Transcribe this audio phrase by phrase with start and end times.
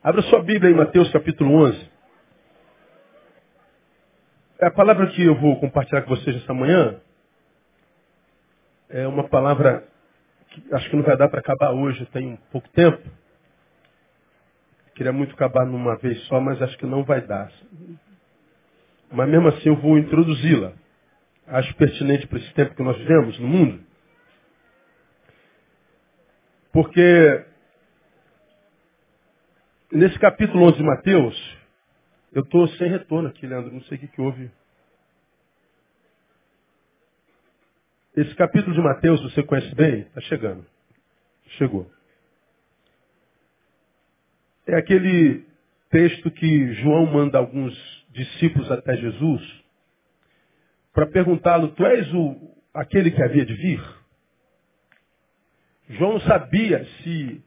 [0.00, 1.90] Abra sua Bíblia em Mateus capítulo 11.
[4.60, 7.00] É a palavra que eu vou compartilhar com vocês essa manhã
[8.88, 9.84] é uma palavra
[10.50, 13.02] que acho que não vai dar para acabar hoje, tem pouco tempo.
[14.94, 17.52] Queria muito acabar numa vez só, mas acho que não vai dar.
[19.10, 20.74] Mas mesmo assim eu vou introduzi-la.
[21.48, 23.80] Acho pertinente para esse tempo que nós vivemos no mundo.
[26.72, 27.44] Porque
[29.92, 31.58] nesse capítulo 11 de Mateus,
[32.32, 33.72] eu estou sem retorno aqui, Leandro.
[33.72, 34.50] Não sei o que, que houve.
[38.16, 40.00] Esse capítulo de Mateus, você conhece bem?
[40.00, 40.66] Está chegando.
[41.56, 41.90] Chegou.
[44.66, 45.46] É aquele
[45.88, 47.74] texto que João manda alguns
[48.10, 49.64] discípulos até Jesus
[50.92, 53.80] para perguntá-lo, tu és o, aquele que havia de vir?
[55.90, 57.42] João sabia se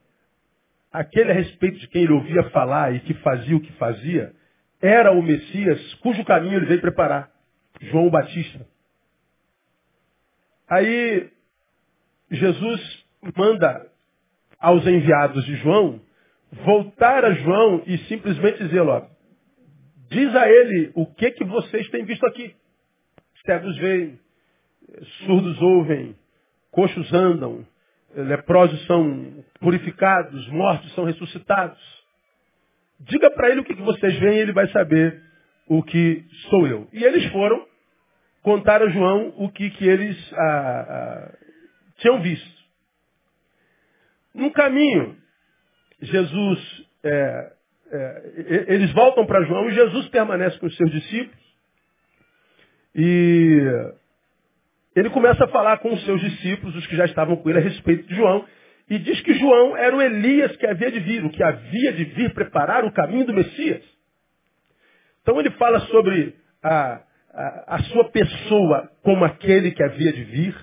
[0.91, 4.34] aquele a respeito de quem ele ouvia falar e que fazia o que fazia
[4.82, 7.32] era o Messias cujo caminho ele veio preparar.
[7.79, 8.66] João Batista.
[10.68, 11.29] Aí
[12.29, 13.88] Jesus manda
[14.60, 16.01] aos enviados de João
[16.51, 19.07] voltar a João e simplesmente dizer, ó,
[20.10, 22.55] diz a ele o que que vocês têm visto aqui.
[23.46, 24.20] Cegos veem,
[25.26, 26.16] surdos ouvem,
[26.70, 27.66] coxos andam,
[28.15, 31.79] leprosos são purificados, mortos são ressuscitados.
[32.99, 35.21] Diga para ele o que, que vocês veem e ele vai saber
[35.67, 36.87] o que sou eu.
[36.93, 37.65] E eles foram
[38.41, 41.37] contar a João o que, que eles ah, ah,
[41.98, 42.62] tinham visto.
[44.34, 45.17] No caminho,
[46.01, 47.54] Jesus, é,
[47.91, 51.41] é, eles voltam para João e Jesus permanece com os seus discípulos.
[52.95, 53.93] E
[54.96, 57.62] ele começa a falar com os seus discípulos, os que já estavam com ele, a
[57.62, 58.46] respeito de João.
[58.90, 62.04] E diz que João era o Elias que havia de vir, o que havia de
[62.06, 63.84] vir preparar o caminho do Messias.
[65.22, 67.02] Então ele fala sobre a,
[67.34, 70.56] a, a sua pessoa como aquele que havia de vir.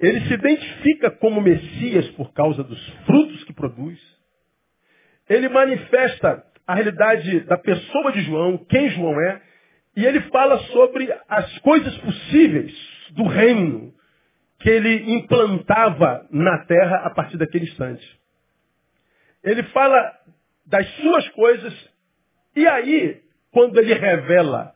[0.00, 4.00] Ele se identifica como Messias por causa dos frutos que produz.
[5.28, 9.40] Ele manifesta a realidade da pessoa de João, quem João é,
[9.96, 13.92] e ele fala sobre as coisas possíveis do reino
[14.60, 18.20] que ele implantava na terra a partir daquele instante.
[19.42, 20.12] Ele fala
[20.66, 21.90] das suas coisas,
[22.54, 24.74] e aí, quando ele revela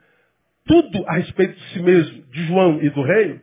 [0.67, 3.41] tudo a respeito de si mesmo, de João e do reino,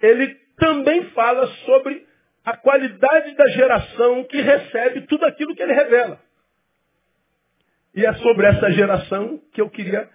[0.00, 2.06] ele também fala sobre
[2.44, 6.20] a qualidade da geração que recebe tudo aquilo que ele revela.
[7.94, 10.08] E é sobre essa geração que eu queria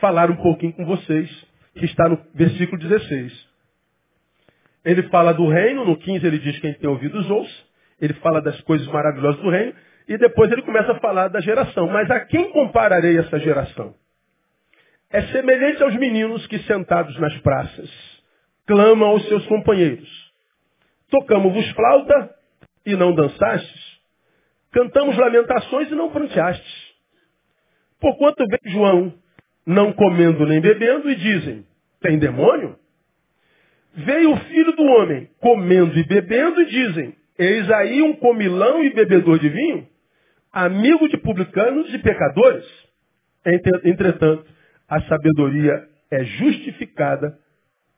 [0.00, 1.45] falar um pouquinho com vocês,
[1.76, 3.48] que está no versículo 16.
[4.84, 7.64] Ele fala do reino, no 15 ele diz quem tem ouvidos ouça,
[8.00, 9.74] ele fala das coisas maravilhosas do reino,
[10.08, 11.88] e depois ele começa a falar da geração.
[11.88, 13.94] Mas a quem compararei essa geração?
[15.10, 17.90] é semelhante aos meninos que sentados nas praças
[18.66, 20.08] clamam aos seus companheiros.
[21.10, 22.34] Tocamos-vos flauta
[22.84, 24.00] e não dançastes.
[24.72, 26.94] Cantamos lamentações e não pranteastes.
[28.00, 29.14] Porquanto vem João
[29.66, 31.66] não comendo nem bebendo e dizem,
[32.00, 32.78] tem demônio?
[33.94, 38.94] Veio o filho do homem comendo e bebendo e dizem, eis aí um comilão e
[38.94, 39.88] bebedor de vinho,
[40.52, 42.64] amigo de publicanos e pecadores.
[43.84, 44.46] Entretanto,
[44.88, 47.38] a sabedoria é justificada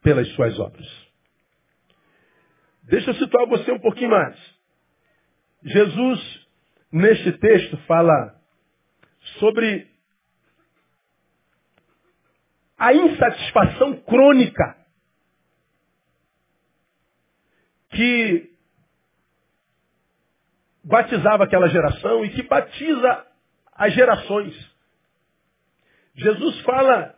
[0.02, 0.86] pelas suas obras.
[2.84, 4.36] Deixa eu situar você um pouquinho mais.
[5.62, 6.46] Jesus,
[6.92, 8.34] neste texto, fala
[9.38, 9.87] sobre
[12.78, 14.76] a insatisfação crônica
[17.90, 18.50] que
[20.84, 23.26] batizava aquela geração e que batiza
[23.74, 24.54] as gerações.
[26.14, 27.14] Jesus fala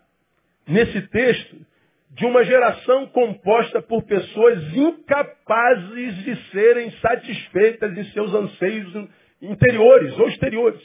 [0.66, 1.66] nesse texto
[2.10, 9.09] de uma geração composta por pessoas incapazes de serem satisfeitas em seus anseios
[9.41, 10.83] interiores ou exteriores.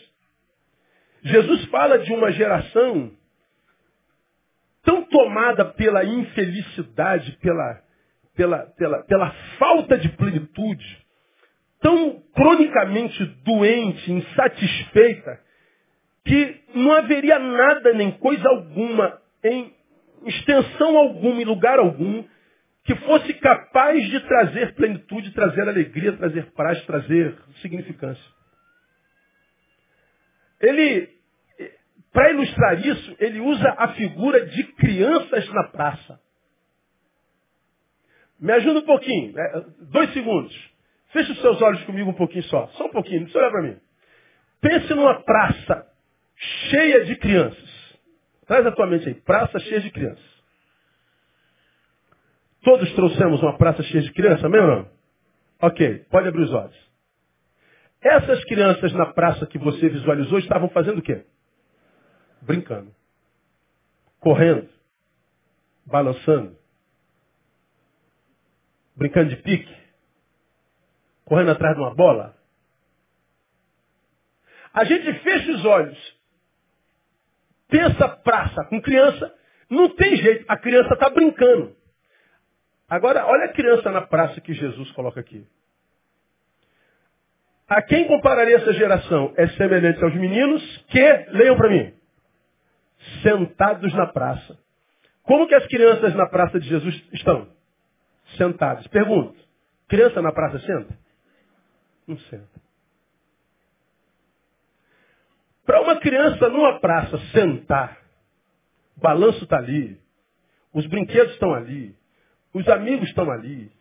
[1.23, 3.11] Jesus fala de uma geração
[4.85, 7.81] tão tomada pela infelicidade, pela,
[8.35, 11.05] pela, pela, pela falta de plenitude,
[11.81, 15.41] tão cronicamente doente, insatisfeita,
[16.23, 19.73] que não haveria nada nem coisa alguma, em
[20.25, 22.23] extensão alguma, em lugar algum,
[22.83, 28.23] que fosse capaz de trazer plenitude, trazer alegria, trazer paz, trazer significância.
[30.61, 31.09] Ele,
[32.15, 36.17] para ilustrar isso, ele usa a figura de crianças na praça.
[38.39, 39.65] Me ajuda um pouquinho, né?
[39.91, 40.55] dois segundos.
[41.11, 43.63] Feche os seus olhos comigo um pouquinho só, só um pouquinho, não precisa olhar para
[43.63, 43.77] mim.
[44.61, 45.85] Pense numa praça
[46.69, 47.99] cheia de crianças.
[48.47, 49.15] Traz a tua mente aí.
[49.15, 50.25] Praça cheia de crianças.
[52.63, 54.89] Todos trouxemos uma praça cheia de crianças, amém ou não?
[55.61, 56.91] Ok, pode abrir os olhos.
[58.01, 61.25] Essas crianças na praça que você visualizou estavam fazendo o quê?
[62.45, 62.93] Brincando.
[64.19, 64.69] Correndo.
[65.85, 66.57] Balançando.
[68.95, 69.75] Brincando de pique.
[71.25, 72.37] Correndo atrás de uma bola.
[74.71, 76.15] A gente fecha os olhos.
[77.67, 79.33] Pensa praça com criança.
[79.69, 80.45] Não tem jeito.
[80.47, 81.75] A criança está brincando.
[82.87, 85.47] Agora, olha a criança na praça que Jesus coloca aqui.
[87.67, 89.33] A quem compararia essa geração?
[89.35, 91.94] É semelhante aos meninos que, leiam para mim,
[93.21, 94.57] sentados na praça.
[95.23, 97.47] Como que as crianças na praça de Jesus estão?
[98.37, 98.87] Sentadas.
[98.87, 99.35] Pergunto,
[99.87, 100.97] criança na praça senta?
[102.07, 102.61] Não senta.
[105.65, 107.97] Para uma criança numa praça sentar,
[108.95, 109.99] o balanço está ali,
[110.71, 111.95] os brinquedos estão ali,
[112.53, 113.71] os amigos estão ali,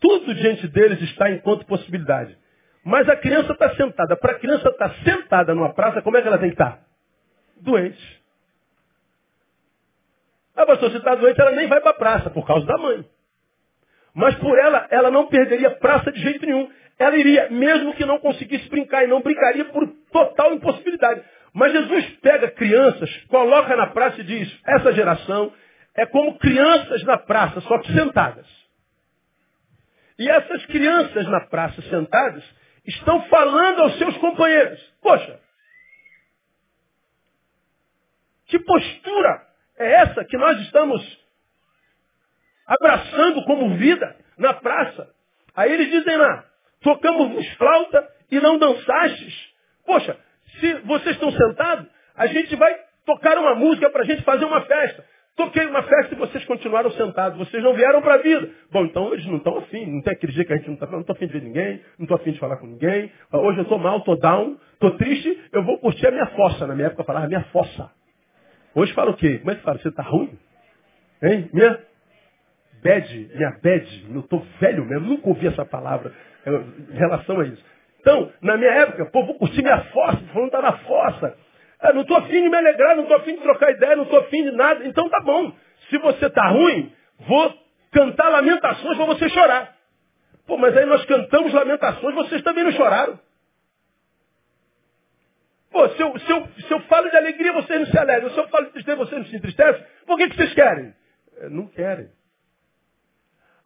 [0.00, 2.36] tudo diante deles está enquanto possibilidade.
[2.84, 4.16] Mas a criança está sentada.
[4.16, 6.78] Para a criança estar tá sentada numa praça, como é que ela tem que estar?
[6.78, 6.91] Tá?
[7.62, 8.22] Doente.
[10.54, 13.04] A pastor, se está doente, ela nem vai para a praça, por causa da mãe.
[14.14, 16.70] Mas por ela, ela não perderia praça de jeito nenhum.
[16.98, 21.22] Ela iria, mesmo que não conseguisse brincar, e não brincaria por total impossibilidade.
[21.54, 25.52] Mas Jesus pega crianças, coloca na praça e diz, essa geração
[25.94, 28.46] é como crianças na praça, só que sentadas.
[30.18, 32.44] E essas crianças na praça sentadas
[32.86, 34.80] estão falando aos seus companheiros.
[35.00, 35.40] Poxa,
[38.52, 39.42] que postura
[39.78, 41.02] é essa que nós estamos
[42.66, 45.08] abraçando como vida na praça?
[45.56, 46.44] Aí eles dizem lá,
[46.82, 49.54] tocamos flauta e não dançastes.
[49.86, 50.18] Poxa,
[50.60, 54.60] se vocês estão sentados, a gente vai tocar uma música para a gente fazer uma
[54.66, 55.02] festa.
[55.34, 57.38] Toquei uma festa e vocês continuaram sentados.
[57.38, 58.50] Vocês não vieram para a vida.
[58.70, 59.86] Bom, então eles não estão afim.
[59.86, 61.82] Não tem aquele dia que a gente não está Não estou afim de ver ninguém.
[61.98, 63.10] Não estou afim de falar com ninguém.
[63.32, 65.42] Hoje eu estou mal, estou down, estou triste.
[65.50, 66.66] Eu vou curtir a minha fossa.
[66.66, 67.90] Na minha época eu falava minha fossa.
[68.74, 69.38] Hoje fala o quê?
[69.38, 69.78] Como é que fala?
[69.78, 70.38] Você está ruim?
[71.22, 71.50] Hein?
[71.52, 71.78] Minha
[72.82, 73.30] bad.
[73.34, 74.06] Minha bad.
[74.14, 75.08] Eu estou velho mesmo.
[75.08, 76.12] Nunca ouvi essa palavra
[76.46, 77.64] em relação a isso.
[78.00, 80.18] Então, na minha época, pô, vou curtir minha fossa.
[80.32, 81.36] Falando está na fossa.
[81.82, 84.20] É, não estou afim de me alegrar, não estou afim de trocar ideia, não estou
[84.20, 84.86] afim de nada.
[84.86, 85.52] Então tá bom.
[85.90, 86.92] Se você está ruim,
[87.26, 87.54] vou
[87.92, 89.76] cantar lamentações para você chorar.
[90.46, 93.18] Pô, mas aí nós cantamos lamentações, vocês também não choraram.
[95.72, 98.30] Pô, se eu, se eu, se eu falo de alegria, vocês não se alegram.
[98.30, 99.84] Se eu falo de tristeza, vocês não se entristecem.
[100.06, 100.94] Por que, que vocês querem?
[101.38, 102.08] É, não querem.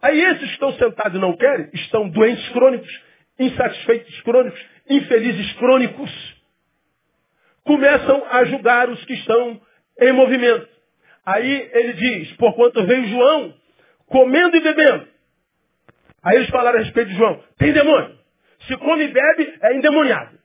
[0.00, 3.02] Aí esses que estão sentados e não querem, estão doentes crônicos,
[3.38, 6.36] insatisfeitos crônicos, infelizes crônicos
[7.64, 9.60] começam a julgar os que estão
[10.00, 10.68] em movimento.
[11.24, 13.54] Aí ele diz, porquanto veio João
[14.06, 15.08] comendo e bebendo.
[16.22, 18.16] Aí eles falaram a respeito de João, tem demônio.
[18.68, 20.38] Se come e bebe, é endemoniado.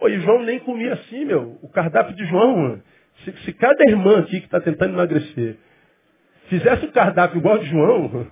[0.00, 1.58] Pô, e João nem comia assim, meu.
[1.62, 2.82] O cardápio de João,
[3.22, 5.58] se, se cada irmã aqui que está tentando emagrecer
[6.48, 8.26] fizesse o cardápio igual de João,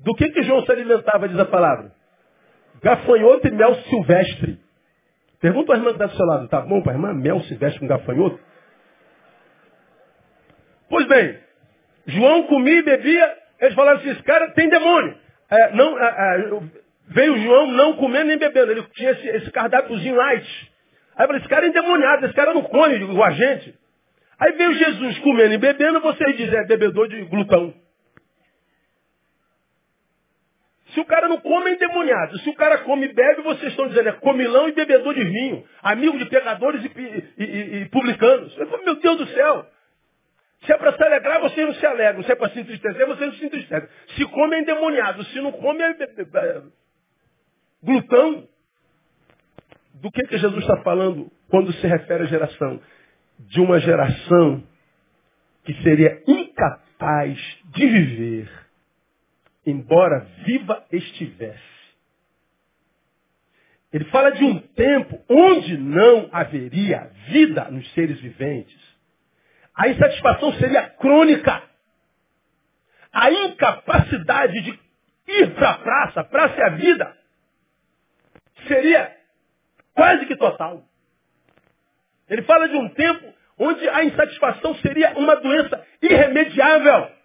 [0.00, 1.92] do que que João se alimentava, diz a palavra?
[2.82, 4.58] Gafanhoto e mel silvestre.
[5.40, 7.14] Pergunta à irmã que está do seu lado, tá bom para a irmã?
[7.14, 8.40] Mel silvestre com gafanhoto?
[10.90, 11.38] Pois bem,
[12.06, 15.16] João comia e bebia, eles falaram assim, esse cara tem demônio.
[15.48, 16.60] É, não, é, é,
[17.08, 20.72] veio João não comendo nem bebendo, ele tinha esse, esse cardápiozinho light.
[21.16, 23.74] Aí eu falei, esse cara é endemoniado, esse cara não come igual a gente.
[24.38, 27.72] Aí veio Jesus comendo e bebendo, vocês dizem, é bebedor de glutão.
[30.96, 32.38] Se o cara não come, é endemoniado.
[32.38, 35.64] Se o cara come e bebe, vocês estão dizendo, é comilão e bebedor de vinho.
[35.82, 38.56] Amigo de pecadores e, e, e, e publicanos.
[38.56, 39.66] Eu falo, meu Deus do céu.
[40.64, 42.22] Se é para se alegrar, vocês não se alegram.
[42.22, 43.88] Se é para se entristecer, vocês não se entristecem.
[44.16, 45.22] Se come, é endemoniado.
[45.24, 46.62] Se não come, é, é
[47.86, 48.46] glutão.
[49.94, 52.80] Do que, que Jesus está falando quando se refere à geração?
[53.38, 54.62] De uma geração
[55.64, 57.38] que seria incapaz
[57.72, 58.66] de viver
[59.66, 61.76] embora viva estivesse.
[63.92, 68.78] Ele fala de um tempo onde não haveria vida nos seres viventes.
[69.74, 71.62] A insatisfação seria crônica.
[73.12, 74.78] A incapacidade de
[75.28, 77.15] ir para a praça, praça é a vida,
[78.66, 79.14] seria
[79.94, 80.82] quase que total.
[82.28, 87.16] Ele fala de um tempo onde a insatisfação seria uma doença irremediável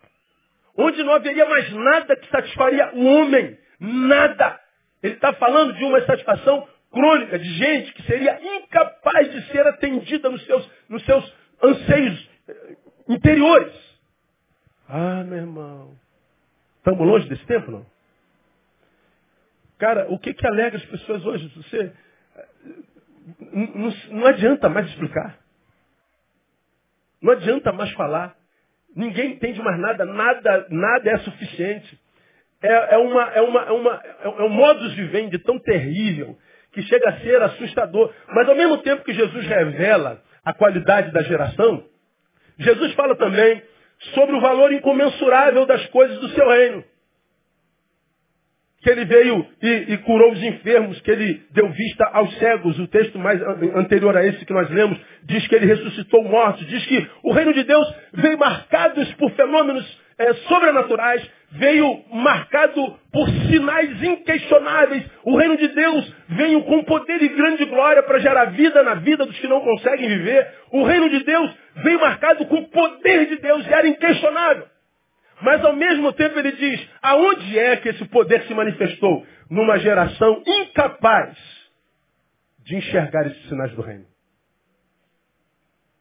[0.78, 4.60] onde não haveria mais nada que satisfaria o homem Nada.
[5.02, 10.30] Ele está falando de uma insatisfação crônica, de gente que seria incapaz de ser atendida
[10.30, 12.76] nos seus, nos seus anseios eh,
[13.10, 13.74] interiores.
[14.88, 15.96] Ah, meu irmão.
[16.78, 17.86] Estamos longe desse tempo, não?
[19.82, 21.52] Cara, o que, que alegra as pessoas hoje?
[21.56, 21.92] Você
[23.52, 25.40] não, não adianta mais explicar.
[27.20, 28.36] Não adianta mais falar.
[28.96, 32.00] Ninguém entende mais nada, nada, nada é suficiente.
[32.62, 36.38] É, é, uma, é, uma, é, uma, é um modus vivendi tão terrível
[36.74, 38.14] que chega a ser assustador.
[38.28, 41.84] Mas ao mesmo tempo que Jesus revela a qualidade da geração,
[42.60, 43.64] Jesus fala também
[44.14, 46.91] sobre o valor incomensurável das coisas do seu reino
[48.82, 52.80] que ele veio e, e, curou os enfermos, que ele deu vista aos cegos.
[52.80, 53.40] O texto mais
[53.76, 57.54] anterior a esse que nós lemos diz que ele ressuscitou mortos, diz que o reino
[57.54, 65.04] de Deus veio marcado por fenômenos é, sobrenaturais, veio marcado por sinais inquestionáveis.
[65.26, 69.26] O reino de Deus veio com poder e grande glória para gerar vida na vida
[69.26, 70.48] dos que não conseguem viver.
[70.72, 71.52] O reino de Deus
[71.84, 74.66] veio marcado com o poder de Deus era inquestionável.
[75.42, 79.26] Mas ao mesmo tempo ele diz, aonde é que esse poder se manifestou?
[79.50, 81.36] Numa geração incapaz
[82.60, 84.06] de enxergar esses sinais do reino.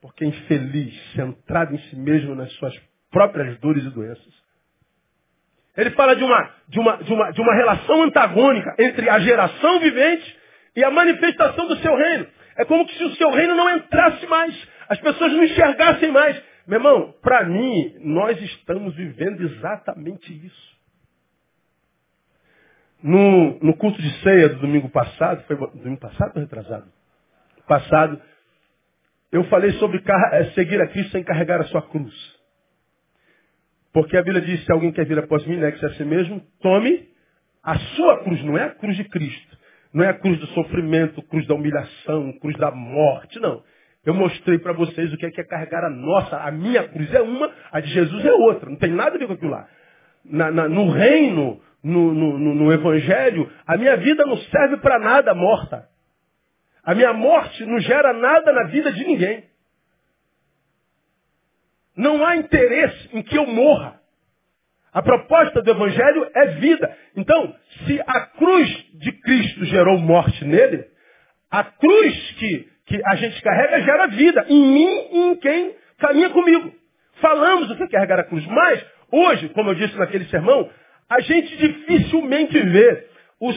[0.00, 2.74] Porque infeliz, centrado em si mesmo nas suas
[3.10, 4.40] próprias dores e doenças.
[5.76, 9.80] Ele fala de uma, de uma, de uma, de uma relação antagônica entre a geração
[9.80, 10.38] vivente
[10.76, 12.26] e a manifestação do seu reino.
[12.56, 16.49] É como se o seu reino não entrasse mais, as pessoas não enxergassem mais.
[16.70, 20.78] Meu irmão, para mim, nós estamos vivendo exatamente isso.
[23.02, 26.86] No, no culto de ceia do domingo passado, foi domingo passado ou retrasado?
[27.66, 28.22] Passado,
[29.32, 32.14] eu falei sobre eh, seguir a Cristo sem carregar a sua cruz.
[33.92, 37.08] Porque a Bíblia diz, se alguém quer vir após mim, negue-se a si mesmo, tome
[37.64, 39.58] a sua cruz, não é a cruz de Cristo.
[39.92, 43.60] Não é a cruz do sofrimento, cruz da humilhação, cruz da morte, não.
[44.04, 47.12] Eu mostrei para vocês o que é, que é carregar a nossa, a minha cruz
[47.12, 48.70] é uma, a de Jesus é outra.
[48.70, 49.68] Não tem nada a ver com aquilo lá.
[50.24, 55.34] Na, na, no reino, no, no, no, evangelho, a minha vida não serve para nada
[55.34, 55.88] morta.
[56.82, 59.44] A minha morte não gera nada na vida de ninguém.
[61.94, 64.00] Não há interesse em que eu morra.
[64.92, 66.96] A proposta do Evangelho é vida.
[67.14, 67.54] Então,
[67.86, 70.84] se a cruz de Cristo gerou morte nele,
[71.50, 76.30] a cruz que que a gente carrega gera vida em mim e em quem caminha
[76.30, 76.74] comigo.
[77.20, 80.68] Falamos o que é carregar a cruz, mas hoje, como eu disse naquele sermão,
[81.08, 83.06] a gente dificilmente vê
[83.40, 83.56] os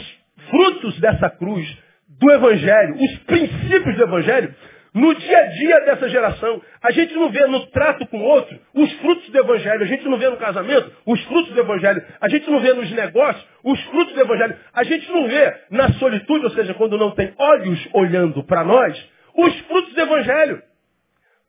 [0.52, 1.68] frutos dessa cruz,
[2.08, 4.54] do Evangelho, os princípios do Evangelho,
[4.94, 6.62] no dia a dia dessa geração.
[6.82, 9.82] A gente não vê no trato com o outro os frutos do Evangelho.
[9.82, 12.04] A gente não vê no casamento os frutos do Evangelho.
[12.22, 14.56] A gente não vê nos negócios os frutos do Evangelho.
[14.74, 19.13] A gente não vê na solitude, ou seja, quando não tem olhos olhando para nós,
[19.36, 20.62] os frutos do Evangelho.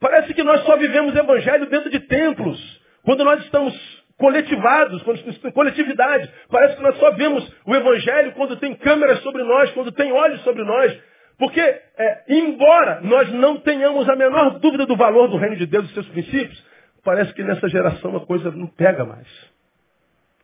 [0.00, 2.82] Parece que nós só vivemos Evangelho dentro de templos.
[3.04, 3.74] Quando nós estamos
[4.16, 6.30] coletivados, quando estamos em coletividade.
[6.48, 10.40] Parece que nós só vemos o Evangelho quando tem câmeras sobre nós, quando tem olhos
[10.42, 10.98] sobre nós.
[11.38, 15.90] Porque, é, embora nós não tenhamos a menor dúvida do valor do reino de Deus
[15.90, 16.64] e seus princípios,
[17.02, 19.26] parece que nessa geração a coisa não pega mais.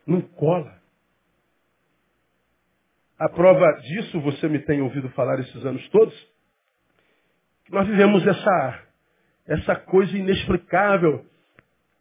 [0.07, 0.73] Não cola.
[3.19, 6.15] A prova disso, você me tem ouvido falar esses anos todos,
[7.71, 8.83] nós vivemos essa,
[9.47, 11.25] essa coisa inexplicável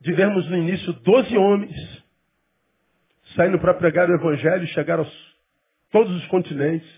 [0.02, 2.04] de vermos no início doze homens
[3.36, 5.36] saindo para pregar o Evangelho e chegar aos
[5.92, 6.90] todos os continentes.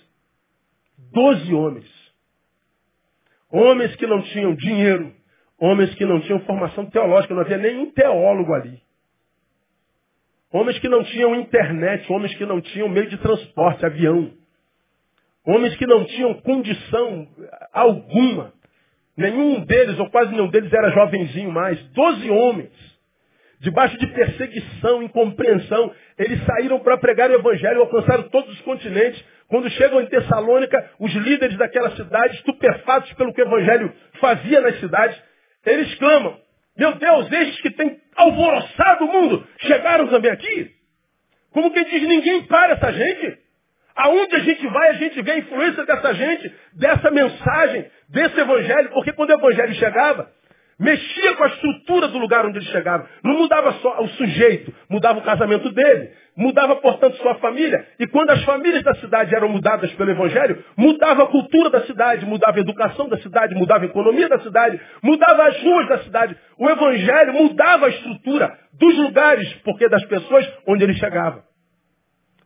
[1.12, 1.90] Doze homens.
[3.50, 5.14] Homens que não tinham dinheiro,
[5.58, 8.82] homens que não tinham formação teológica, não havia nenhum teólogo ali.
[10.54, 14.32] Homens que não tinham internet, homens que não tinham meio de transporte, avião.
[15.46, 17.28] Homens que não tinham condição
[17.74, 18.54] alguma
[19.18, 21.80] Nenhum deles, ou quase nenhum deles, era jovenzinho mais.
[21.90, 22.72] Doze homens,
[23.60, 29.24] debaixo de perseguição, incompreensão, eles saíram para pregar o evangelho, alcançaram todos os continentes.
[29.48, 34.80] Quando chegam em Tessalônica, os líderes daquela cidade, estupefatos pelo que o evangelho fazia nas
[34.80, 35.22] cidades,
[35.66, 36.40] eles clamam,
[36.78, 40.72] meu Deus, estes que têm alvoroçado o mundo, chegaram também aqui?
[41.52, 43.38] Como quem diz, ninguém para essa gente.
[43.96, 48.90] Aonde a gente vai, a gente vê a influência dessa gente, dessa mensagem, desse evangelho,
[48.90, 50.30] porque quando o evangelho chegava,
[50.82, 53.08] mexia com a estrutura do lugar onde ele chegava.
[53.24, 57.86] Não mudava só o sujeito, mudava o casamento dele, mudava, portanto, sua família.
[58.00, 62.26] E quando as famílias da cidade eram mudadas pelo evangelho, mudava a cultura da cidade,
[62.26, 66.36] mudava a educação da cidade, mudava a economia da cidade, mudava as ruas da cidade.
[66.58, 71.51] O evangelho mudava a estrutura dos lugares, porque das pessoas onde ele chegava.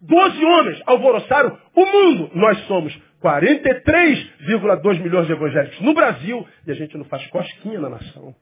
[0.07, 2.31] 12 homens alvoroçaram o mundo.
[2.35, 7.89] Nós somos 43,2 milhões de evangélicos no Brasil e a gente não faz cosquinha na
[7.89, 8.35] nação.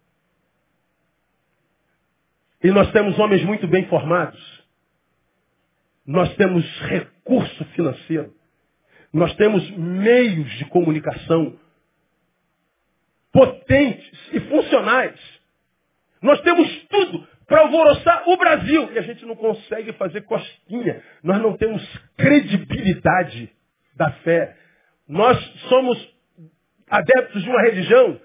[2.63, 4.63] E nós temos homens muito bem formados.
[6.05, 8.33] Nós temos recurso financeiro.
[9.11, 11.57] Nós temos meios de comunicação
[13.31, 15.19] potentes e funcionais.
[16.21, 18.89] Nós temos tudo para alvoroçar o Brasil.
[18.93, 21.01] E a gente não consegue fazer cosquinha.
[21.23, 21.81] Nós não temos
[22.17, 23.49] credibilidade
[23.95, 24.55] da fé.
[25.07, 25.37] Nós
[25.69, 26.13] somos
[26.89, 28.19] adeptos de uma religião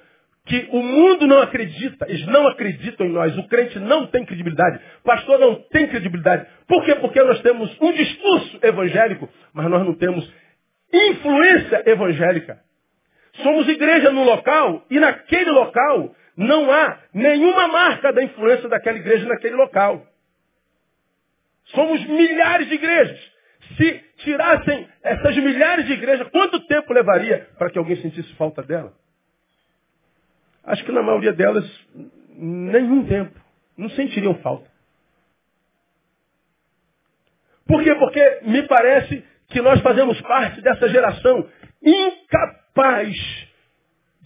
[0.47, 2.07] que o mundo não acredita.
[2.09, 3.37] Eles não acreditam em nós.
[3.37, 4.81] O crente não tem credibilidade.
[5.01, 6.47] O pastor não tem credibilidade.
[6.67, 6.95] Por quê?
[6.97, 10.29] Porque nós temos um discurso evangélico, mas nós não temos
[10.93, 12.59] influência evangélica.
[13.43, 19.26] Somos igreja no local e naquele local não há nenhuma marca da influência daquela igreja
[19.26, 20.07] naquele local.
[21.64, 23.33] Somos milhares de igrejas.
[23.76, 28.95] Se tirassem essas milhares de igrejas, quanto tempo levaria para que alguém sentisse falta dela?
[30.62, 31.68] Acho que na maioria delas,
[32.37, 33.35] nenhum tempo.
[33.76, 34.71] Não sentiriam falta.
[37.66, 37.95] Por quê?
[37.97, 41.49] Porque me parece que nós fazemos parte dessa geração
[41.83, 43.48] incapaz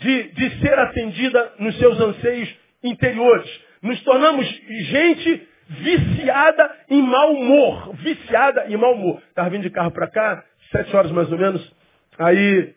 [0.03, 3.49] de, de ser atendida nos seus anseios interiores.
[3.83, 7.95] Nos tornamos gente viciada em mau humor.
[7.97, 9.23] Viciada em mau humor.
[9.29, 11.73] Estava vindo de carro para cá, sete horas mais ou menos.
[12.19, 12.75] Aí,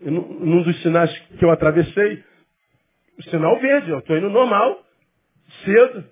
[0.00, 2.22] num dos sinais que eu atravessei,
[3.18, 4.82] o sinal verde, eu estou indo normal,
[5.64, 6.04] cedo.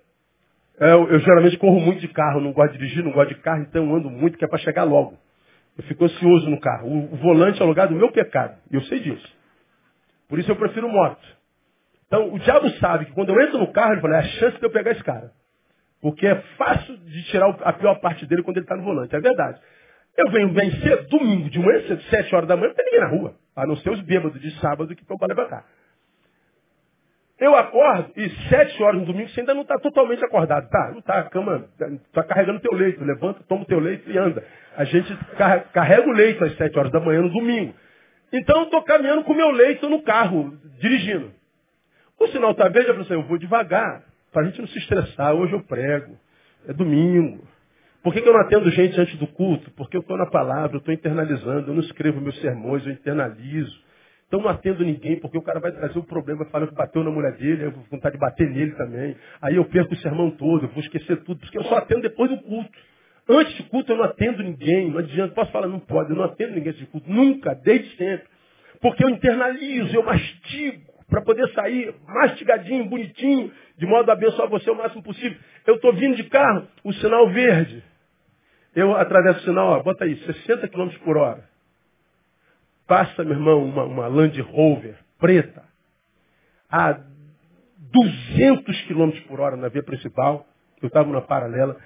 [0.80, 3.40] É, eu, eu, geralmente corro muito de carro, não gosto de dirigir, não gosto de
[3.40, 5.18] carro, então ando muito, que é para chegar logo.
[5.76, 6.88] Eu fico ansioso no carro.
[6.88, 8.56] O, o volante é o lugar do meu pecado.
[8.70, 9.41] Eu sei disso.
[10.32, 11.20] Por isso eu prefiro moto.
[12.06, 14.56] Então, o diabo sabe que quando eu entro no carro, ele fala, é a chance
[14.56, 15.30] de eu pegar esse cara.
[16.00, 19.14] Porque é fácil de tirar a pior parte dele quando ele está no volante.
[19.14, 19.60] É verdade.
[20.16, 23.08] Eu venho cedo, domingo, de manhã cedo, sete horas da manhã, não tem ninguém na
[23.08, 23.34] rua.
[23.54, 25.66] A não ser os bêbados de sábado que estão para levantar.
[27.38, 30.66] Eu acordo e sete horas no domingo você ainda não está totalmente acordado.
[30.70, 31.66] Tá, não está, a cama,
[32.06, 33.04] está carregando teu leito.
[33.04, 34.42] Levanta, toma o teu leito e anda.
[34.78, 35.14] A gente
[35.74, 37.74] carrega o leito às sete horas da manhã no domingo.
[38.32, 41.32] Então eu estou caminhando com o meu leito no carro, dirigindo.
[42.18, 44.78] O sinal está verde, eu falo assim, eu vou devagar, para a gente não se
[44.78, 45.34] estressar.
[45.34, 46.16] Hoje eu prego,
[46.66, 47.46] é domingo.
[48.02, 49.70] Por que, que eu não atendo gente antes do culto?
[49.72, 53.80] Porque eu estou na palavra, eu estou internalizando, eu não escrevo meus sermões, eu internalizo.
[54.26, 57.10] Então não atendo ninguém, porque o cara vai trazer o problema falando que bateu na
[57.10, 59.14] mulher dele, eu vou vontade de bater nele também.
[59.42, 62.30] Aí eu perco o sermão todo, eu vou esquecer tudo, porque eu só atendo depois
[62.30, 62.70] do culto.
[63.28, 66.24] Antes do culto eu não atendo ninguém, não adianta, posso falar, não pode, eu não
[66.24, 68.26] atendo ninguém do culto, nunca, desde sempre.
[68.80, 74.70] Porque eu internalizo, eu mastigo, para poder sair mastigadinho, bonitinho, de modo a abençoar você
[74.70, 75.38] o máximo possível.
[75.66, 77.82] Eu estou vindo de carro, o sinal verde.
[78.74, 81.44] Eu atravesso o sinal, ó, bota aí, 60 km por hora.
[82.86, 85.62] Passa, meu irmão, uma, uma Land Rover preta
[86.68, 86.98] a
[87.92, 90.46] 200 km por hora na via principal.
[90.80, 91.76] Eu estava na paralela.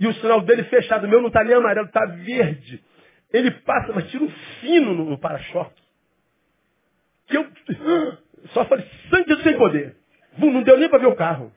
[0.00, 2.82] E o sinal dele fechado, o meu não está nem amarelo, está verde.
[3.32, 4.30] Ele passa, mas tira um
[4.60, 5.82] fino no, no para-choque.
[7.26, 7.46] Que eu
[8.54, 9.96] só falei, sangue sem poder.
[10.38, 11.52] Não deu nem para ver o carro.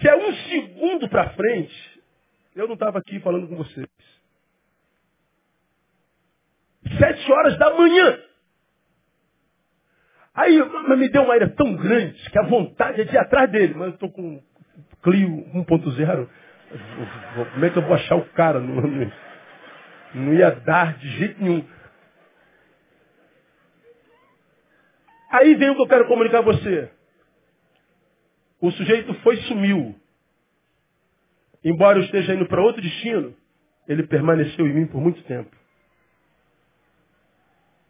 [0.00, 2.02] Se é um segundo para frente,
[2.54, 3.86] eu não estava aqui falando com vocês.
[6.98, 8.20] Sete horas da manhã.
[10.34, 13.50] Aí mas me deu uma ira tão grande que a vontade é de ir atrás
[13.50, 13.74] dele.
[13.74, 14.42] Mas eu estou com
[15.02, 16.28] Clio 1.0.
[17.52, 18.60] Como é que eu vou achar o cara?
[18.60, 19.12] Não, não,
[20.14, 21.66] não ia dar de jeito nenhum.
[25.30, 26.90] Aí vem o que eu quero comunicar a você.
[28.60, 29.94] O sujeito foi e sumiu.
[31.62, 33.36] Embora eu esteja indo para outro destino,
[33.88, 35.54] ele permaneceu em mim por muito tempo.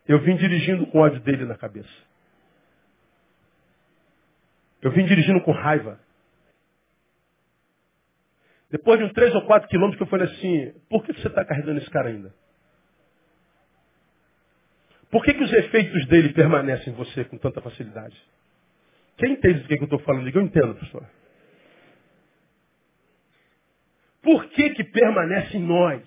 [0.09, 1.89] Eu vim dirigindo com ódio dele na cabeça.
[4.81, 6.01] Eu vim dirigindo com raiva.
[8.77, 11.79] Depois de uns três ou quatro quilômetros eu falei assim, por que você está carregando
[11.79, 12.35] esse cara ainda?
[15.11, 18.15] Por que, que os efeitos dele permanecem em você com tanta facilidade?
[19.17, 20.29] Quem entende do que, que eu estou falando?
[20.29, 21.07] Eu entendo, pastor.
[24.21, 26.03] Por que, que permanece em nós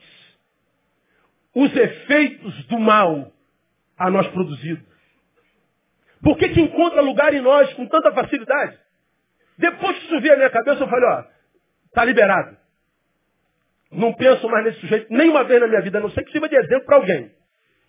[1.56, 3.34] os efeitos do mal
[3.98, 4.86] a nós produzido?
[6.22, 8.78] Por que, que encontra lugar em nós com tanta facilidade?
[9.58, 11.39] Depois que isso veio à minha cabeça, eu falei, ó,
[11.94, 12.58] tá liberado.
[13.92, 16.48] Não penso mais nesse sujeito nenhuma vez na minha vida, a não sei que sirva
[16.48, 17.32] de exemplo para alguém.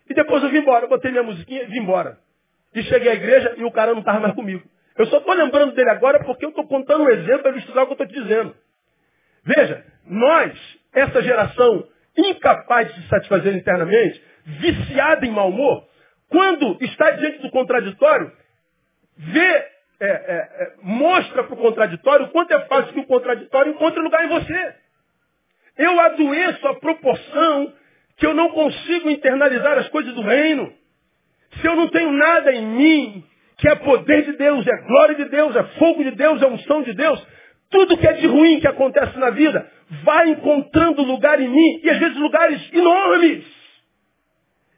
[0.09, 2.19] E depois eu vim embora, eu botei minha musiquinha e vim embora.
[2.75, 4.63] E cheguei à igreja e o cara não estava mais comigo.
[4.97, 7.83] Eu só estou lembrando dele agora porque eu estou contando um exemplo para ele estudar
[7.83, 8.55] o que eu estou te dizendo.
[9.45, 15.87] Veja, nós, essa geração incapaz de se satisfazer internamente, viciada em mau humor,
[16.29, 18.33] quando está diante do contraditório,
[19.17, 19.69] vê,
[20.01, 24.01] é, é, é, mostra para o contraditório o quanto é fácil que o contraditório encontre
[24.01, 24.75] lugar em você.
[25.77, 27.73] Eu adoeço a proporção
[28.17, 30.73] que eu não consigo internalizar as coisas do reino.
[31.61, 33.25] Se eu não tenho nada em mim,
[33.59, 36.83] que é poder de Deus, é glória de Deus, é fogo de Deus, é unção
[36.83, 37.27] de Deus,
[37.71, 39.71] tudo que é de ruim que acontece na vida
[40.03, 43.45] vai encontrando lugar em mim, e às vezes lugares enormes,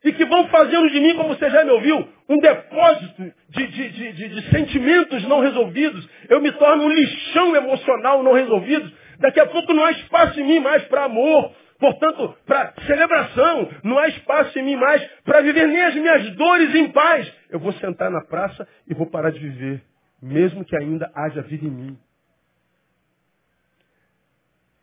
[0.04, 4.12] e que vão fazendo de mim, como você já me ouviu, um depósito de, de,
[4.12, 6.08] de, de sentimentos não resolvidos.
[6.28, 8.90] Eu me torno um lixão emocional não resolvido.
[9.18, 13.98] Daqui a pouco não há espaço em mim mais para amor, Portanto, para celebração, não
[13.98, 17.28] há espaço em mim mais para viver nem as minhas dores em paz.
[17.50, 19.82] Eu vou sentar na praça e vou parar de viver,
[20.22, 21.98] mesmo que ainda haja vida em mim.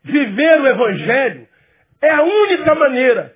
[0.03, 1.47] Viver o Evangelho
[2.01, 3.33] é a única maneira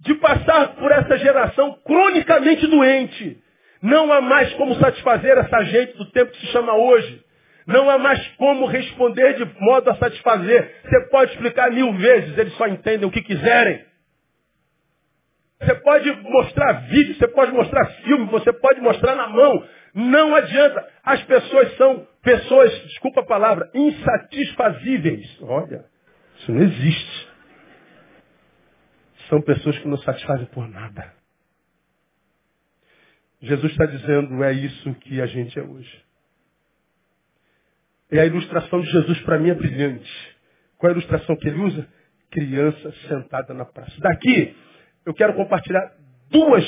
[0.00, 3.42] de passar por essa geração cronicamente doente.
[3.86, 7.24] Não há mais como satisfazer essa gente do tempo que se chama hoje.
[7.68, 10.74] Não há mais como responder de modo a satisfazer.
[10.82, 13.84] Você pode explicar mil vezes, eles só entendem o que quiserem.
[15.60, 19.64] Você pode mostrar vídeo, você pode mostrar filme, você pode mostrar na mão.
[19.94, 20.84] Não adianta.
[21.04, 25.38] As pessoas são pessoas, desculpa a palavra, insatisfazíveis.
[25.42, 25.84] Olha,
[26.38, 27.28] isso não existe.
[29.28, 31.15] São pessoas que não satisfazem por nada.
[33.46, 36.04] Jesus está dizendo, é isso que a gente é hoje.
[38.10, 40.36] E a ilustração de Jesus para mim é brilhante.
[40.78, 41.88] Qual é a ilustração que ele usa?
[42.30, 43.98] Criança sentada na praça.
[44.00, 44.56] Daqui,
[45.04, 45.92] eu quero compartilhar
[46.30, 46.64] duas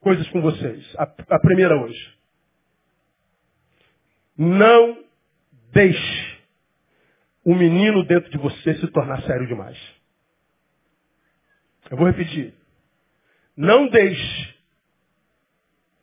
[0.00, 0.94] coisas com vocês.
[0.96, 2.18] A, a primeira hoje.
[4.36, 5.04] Não
[5.72, 6.40] deixe
[7.44, 9.78] o menino dentro de você se tornar sério demais.
[11.90, 12.54] Eu vou repetir.
[13.56, 14.59] Não deixe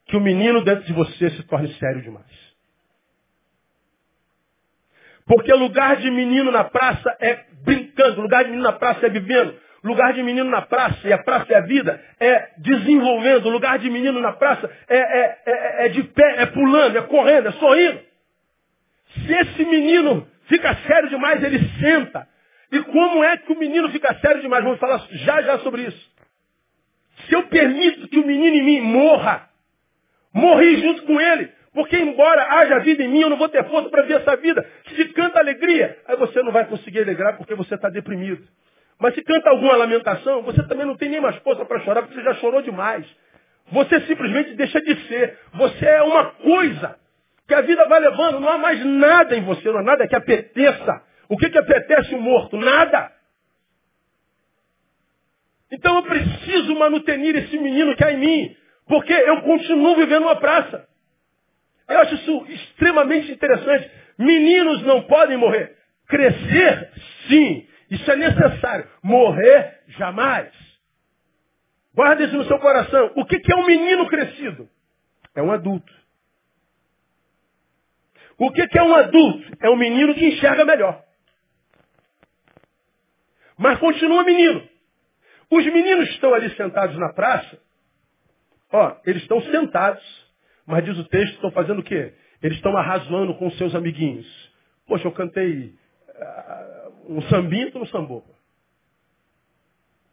[0.07, 2.47] que o menino dentro de você se torne sério demais.
[5.25, 9.59] Porque lugar de menino na praça é brincando, lugar de menino na praça é vivendo,
[9.83, 13.89] lugar de menino na praça, e a praça é a vida, é desenvolvendo, lugar de
[13.89, 17.99] menino na praça é, é, é, é de pé, é pulando, é correndo, é sorrindo.
[19.25, 22.27] Se esse menino fica sério demais, ele senta.
[22.71, 24.63] E como é que o menino fica sério demais?
[24.63, 26.11] Vamos falar já já sobre isso.
[27.27, 29.46] Se eu permito que o menino em mim morra,
[30.33, 33.89] morri junto com ele, porque embora haja vida em mim, eu não vou ter força
[33.89, 34.67] para ver essa vida.
[34.95, 38.43] Se canta alegria, aí você não vai conseguir alegrar porque você está deprimido.
[38.99, 42.15] Mas se canta alguma lamentação, você também não tem nem mais força para chorar porque
[42.15, 43.05] você já chorou demais.
[43.71, 45.37] Você simplesmente deixa de ser.
[45.53, 46.97] Você é uma coisa
[47.47, 48.39] que a vida vai levando.
[48.39, 51.03] Não há mais nada em você, não há nada que apeteça.
[51.29, 52.57] O que, que apetece o morto?
[52.57, 53.11] Nada.
[55.71, 58.57] Então eu preciso manutenir esse menino que há em mim.
[58.87, 60.87] Porque eu continuo vivendo uma praça.
[61.87, 63.89] Eu acho isso extremamente interessante.
[64.17, 65.77] Meninos não podem morrer.
[66.07, 66.91] Crescer,
[67.27, 67.67] sim.
[67.89, 68.89] Isso é necessário.
[69.03, 70.51] Morrer, jamais.
[71.93, 73.11] Guarde isso no seu coração.
[73.15, 74.69] O que é um menino crescido?
[75.35, 75.93] É um adulto.
[78.37, 79.57] O que é um adulto?
[79.61, 81.03] É um menino que enxerga melhor.
[83.57, 84.67] Mas continua menino.
[85.49, 87.59] Os meninos estão ali sentados na praça.
[88.71, 90.27] Ó, eles estão sentados
[90.67, 92.13] mas diz o texto, estão fazendo o quê?
[92.43, 94.27] Eles estão arrasando com seus amiguinhos.
[94.85, 95.73] Poxa, eu cantei
[96.09, 98.23] uh, um sambinho, tu não.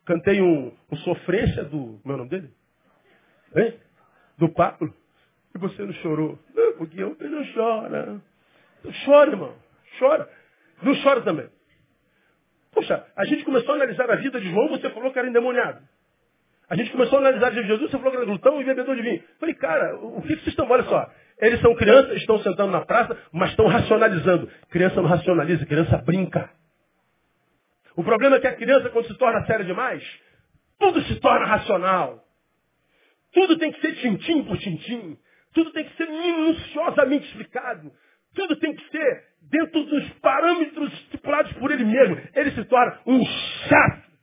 [0.04, 2.00] Cantei um, um sofrência do.
[2.04, 2.50] Meu é nome dele?
[3.56, 3.74] Hein?
[4.38, 4.94] Do Pablo.
[5.54, 6.38] E você não chorou.
[6.54, 8.22] Não, porque eu não chora.
[9.04, 9.54] Chora, irmão.
[9.98, 10.30] Chora.
[10.82, 11.48] Não chora também.
[12.72, 15.82] Poxa, a gente começou a analisar a vida de João, você falou que era endemoniado.
[16.68, 19.22] A gente começou a analisar Jesus, você falou que era glutão e bebedor de vinho.
[19.38, 23.16] Falei, cara, o que vocês estão, olha só, eles são crianças, estão sentando na praça,
[23.32, 24.48] mas estão racionalizando.
[24.70, 26.50] Criança não racionaliza, criança brinca.
[27.96, 30.02] O problema é que a criança, quando se torna séria demais,
[30.78, 32.24] tudo se torna racional.
[33.32, 35.18] Tudo tem que ser tintim por tintim.
[35.52, 37.92] Tudo tem que ser minuciosamente explicado.
[38.34, 42.20] Tudo tem que ser dentro dos parâmetros estipulados por ele mesmo.
[42.34, 44.13] Ele se torna um chato.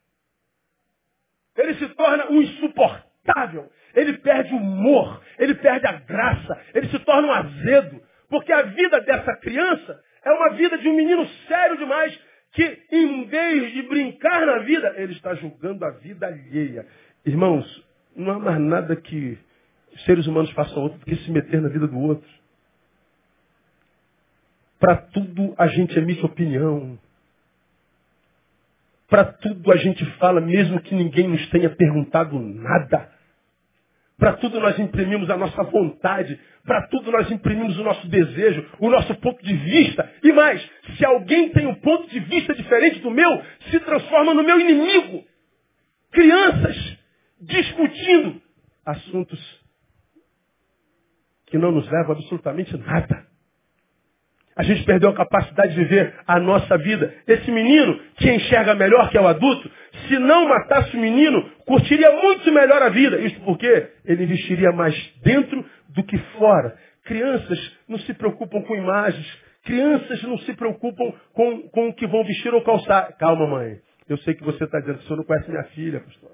[1.61, 3.69] Ele se torna um insuportável.
[3.95, 8.01] Ele perde o humor, ele perde a graça, ele se torna um azedo.
[8.29, 12.17] Porque a vida dessa criança é uma vida de um menino sério demais
[12.53, 16.85] que, em vez de brincar na vida, ele está julgando a vida alheia.
[17.25, 17.65] Irmãos,
[18.15, 19.37] não há mais nada que
[20.05, 22.29] seres humanos façam outro do que se meter na vida do outro.
[24.79, 26.97] Para tudo a gente emite opinião.
[29.11, 33.11] Para tudo a gente fala, mesmo que ninguém nos tenha perguntado nada.
[34.17, 36.39] Para tudo nós imprimimos a nossa vontade.
[36.63, 40.09] Para tudo nós imprimimos o nosso desejo, o nosso ponto de vista.
[40.23, 44.43] E mais, se alguém tem um ponto de vista diferente do meu, se transforma no
[44.43, 45.25] meu inimigo.
[46.13, 46.97] Crianças
[47.41, 48.41] discutindo
[48.85, 49.61] assuntos
[51.47, 53.27] que não nos levam absolutamente nada.
[54.61, 57.11] A gente perdeu a capacidade de viver a nossa vida.
[57.27, 59.67] Esse menino, que enxerga melhor que é o adulto,
[60.07, 63.19] se não matasse o menino, curtiria muito melhor a vida.
[63.21, 66.77] Isso porque ele investiria mais dentro do que fora.
[67.05, 69.25] Crianças não se preocupam com imagens.
[69.63, 73.17] Crianças não se preocupam com, com o que vão vestir ou calçar.
[73.17, 73.79] Calma, mãe.
[74.07, 76.33] Eu sei que você está dizendo o senhor não conhece minha filha, pastor.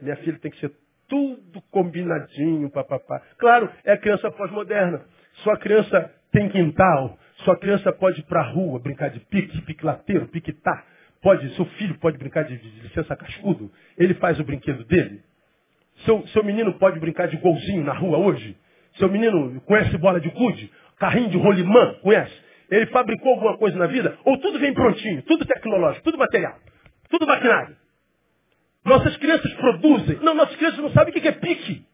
[0.00, 0.70] Minha filha tem que ser
[1.08, 3.20] tudo combinadinho, papapá.
[3.38, 5.04] Claro, é a criança pós-moderna.
[5.36, 10.28] Sua criança tem quintal, sua criança pode ir para a rua brincar de pique, pique-lateiro,
[10.28, 10.84] pique-tá.
[11.20, 13.70] Pode, seu filho pode brincar de, de licença cascudo.
[13.96, 15.22] Ele faz o brinquedo dele.
[16.04, 18.56] Seu, seu menino pode brincar de golzinho na rua hoje.
[18.94, 22.32] Seu menino conhece bola de gude, carrinho de rolimã, conhece?
[22.70, 24.18] Ele fabricou alguma coisa na vida?
[24.24, 26.58] Ou tudo vem prontinho, tudo tecnológico, tudo material,
[27.08, 27.76] tudo maquinário.
[28.84, 30.16] Nossas crianças produzem.
[30.20, 31.84] Não, nossas crianças não sabem o que é pique.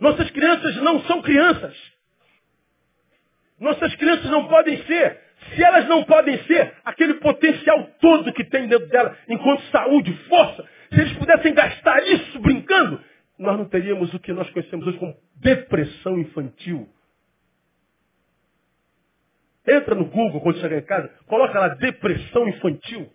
[0.00, 1.93] Nossas crianças não são crianças.
[3.64, 5.18] Nossas crianças não podem ser.
[5.48, 10.68] Se elas não podem ser, aquele potencial todo que tem dentro dela, enquanto saúde, força,
[10.92, 13.00] se eles pudessem gastar isso brincando,
[13.38, 16.86] nós não teríamos o que nós conhecemos hoje como depressão infantil.
[19.66, 23.10] Entra no Google quando chegar em casa, coloca lá depressão infantil.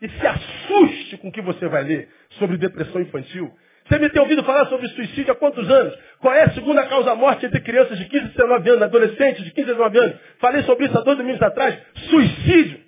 [0.00, 3.54] E se assuste com o que você vai ler sobre depressão infantil.
[3.86, 5.94] Você me tem ouvido falar sobre suicídio há quantos anos?
[6.18, 9.70] Qual é a segunda causa-morte entre crianças de 15 e 19 anos, adolescentes de 15
[9.70, 10.16] a 19 anos?
[10.38, 11.78] Falei sobre isso há dois domingos atrás.
[12.08, 12.80] Suicídio.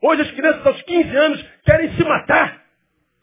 [0.00, 2.62] Hoje as crianças aos 15 anos querem se matar.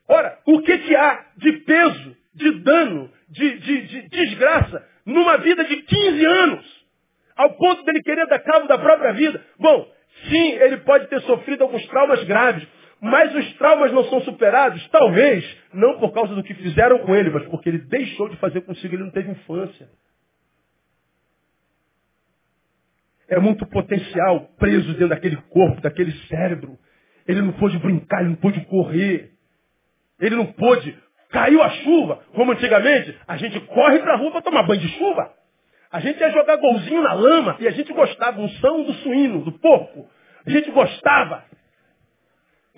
[0.08, 5.64] Ora, o que, que há de peso, de dano, de, de, de desgraça numa vida
[5.64, 6.80] de 15 anos?
[7.36, 9.44] Ao ponto dele querer dar cabo da própria vida.
[9.60, 9.92] Bom,
[10.30, 12.68] sim, ele pode ter sofrido alguns traumas graves,
[13.02, 17.30] mas os traumas não são superados, talvez, não por causa do que fizeram com ele,
[17.30, 19.90] mas porque ele deixou de fazer consigo, ele não teve infância.
[23.30, 26.78] É muito potencial preso dentro daquele corpo, daquele cérebro.
[27.28, 29.32] Ele não pôde brincar, ele não pôde correr.
[30.20, 30.98] Ele não pôde.
[31.30, 34.90] Caiu a chuva, como antigamente, a gente corre para a rua para tomar banho de
[34.98, 35.32] chuva.
[35.92, 39.44] A gente ia jogar golzinho na lama e a gente gostava, um são do suíno,
[39.44, 40.10] do porco.
[40.46, 41.44] A gente gostava.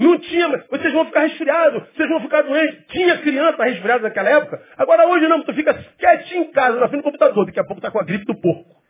[0.01, 2.87] Não tinha, mas vocês vão ficar resfriados, vocês vão ficar doentes.
[2.87, 4.59] Tinha criança resfriada naquela época.
[4.75, 7.77] Agora hoje não, tu fica quietinho em casa, na frente do computador, daqui a pouco
[7.77, 8.81] está com a gripe do porco.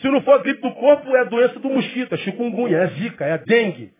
[0.00, 2.86] Se não for a gripe do corpo, é a doença do mosquito, é chikungunya, é
[2.92, 3.92] zika, é dengue.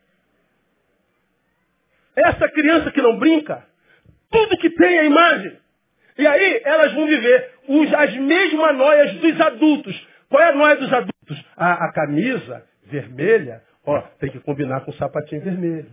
[2.17, 3.63] Essa criança que não brinca,
[4.31, 5.55] tudo que tem é imagem.
[6.17, 10.09] E aí elas vão viver os, as mesmas noias dos adultos.
[10.31, 11.45] Qual é a noia dos adultos?
[11.59, 15.91] A, a camisa vermelha Ó, tem que combinar com o sapatinho vermelho.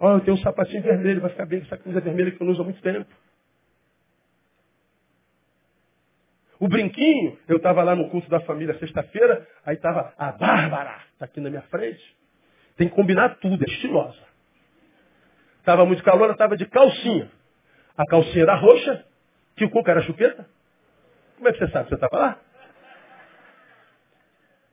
[0.00, 2.46] Ó, eu tenho um sapatinho vermelho, vai ficar bem com essa camisa vermelha que eu
[2.46, 3.06] não uso há muito tempo.
[6.58, 11.26] O brinquinho, eu estava lá no culto da família sexta-feira, aí estava a Bárbara, está
[11.26, 12.02] aqui na minha frente.
[12.78, 14.26] Tem que combinar tudo, é estilosa.
[15.58, 17.30] Estava muito calor, ela estava de calcinha.
[17.98, 19.04] A calcinha era roxa,
[19.56, 20.48] que o coco era chupeta.
[21.36, 21.90] Como é que você sabe?
[21.90, 22.40] Você estava lá?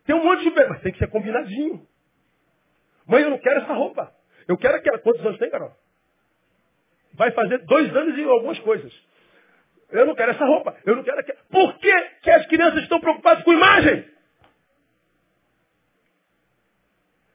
[0.06, 1.86] Tem um monte de bebê, mas tem que ser combinadinho.
[3.08, 4.14] Mãe, eu não quero essa roupa.
[4.48, 5.00] Eu quero aquela.
[5.00, 5.76] Quantos anos tem, Carol?
[7.14, 8.94] Vai fazer dois anos e algumas coisas.
[9.90, 10.76] Eu não quero essa roupa.
[10.86, 11.40] Eu não quero aquela.
[11.50, 14.08] Por que, que as crianças estão preocupadas com imagem?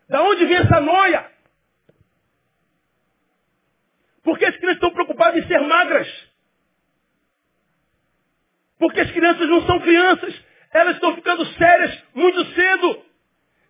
[0.08, 1.30] Da onde vem essa noia?
[4.22, 6.30] Porque as crianças estão preocupadas em ser magras.
[8.78, 10.49] Porque as crianças não são crianças.
[10.72, 13.04] Elas estão ficando sérias muito cedo.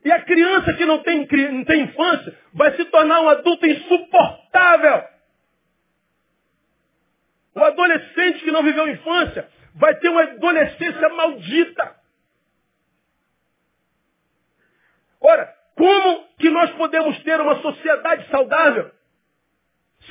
[0.05, 5.05] E a criança que não tem, não tem infância vai se tornar um adulto insuportável.
[7.55, 11.97] O adolescente que não viveu infância vai ter uma adolescência maldita.
[15.21, 18.91] Ora, como que nós podemos ter uma sociedade saudável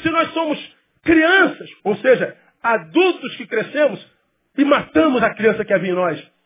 [0.01, 4.05] se nós somos crianças, ou seja, adultos que crescemos
[4.57, 6.38] e matamos a criança que havia em nós?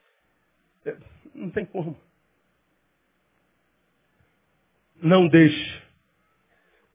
[1.33, 1.97] Não tem como.
[5.01, 5.83] Não deixe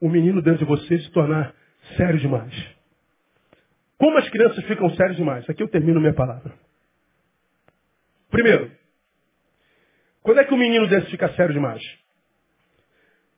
[0.01, 1.55] o menino dentro de você se tornar
[1.97, 2.55] sério demais.
[3.99, 5.49] Como as crianças ficam sérias demais?
[5.51, 6.55] Aqui eu termino minha palavra.
[8.31, 8.71] Primeiro,
[10.23, 11.83] Quando é que o menino desse fica sério demais?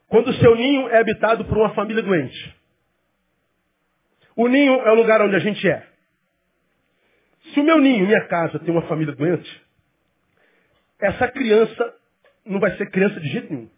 [0.08, 2.56] Quando o seu ninho é habitado por uma família doente.
[4.34, 5.86] O ninho é o lugar onde a gente é.
[7.54, 9.62] Se o meu ninho, minha casa, tem uma família doente,
[11.00, 11.94] essa criança
[12.44, 13.70] não vai ser criança de jeito nenhum.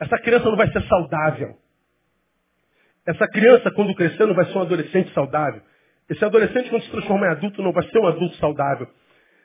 [0.00, 1.56] Essa criança não vai ser saudável.
[3.06, 5.62] Essa criança, quando crescer, não vai ser um adolescente saudável.
[6.08, 8.88] Esse adolescente, quando se transformar em adulto, não vai ser um adulto saudável.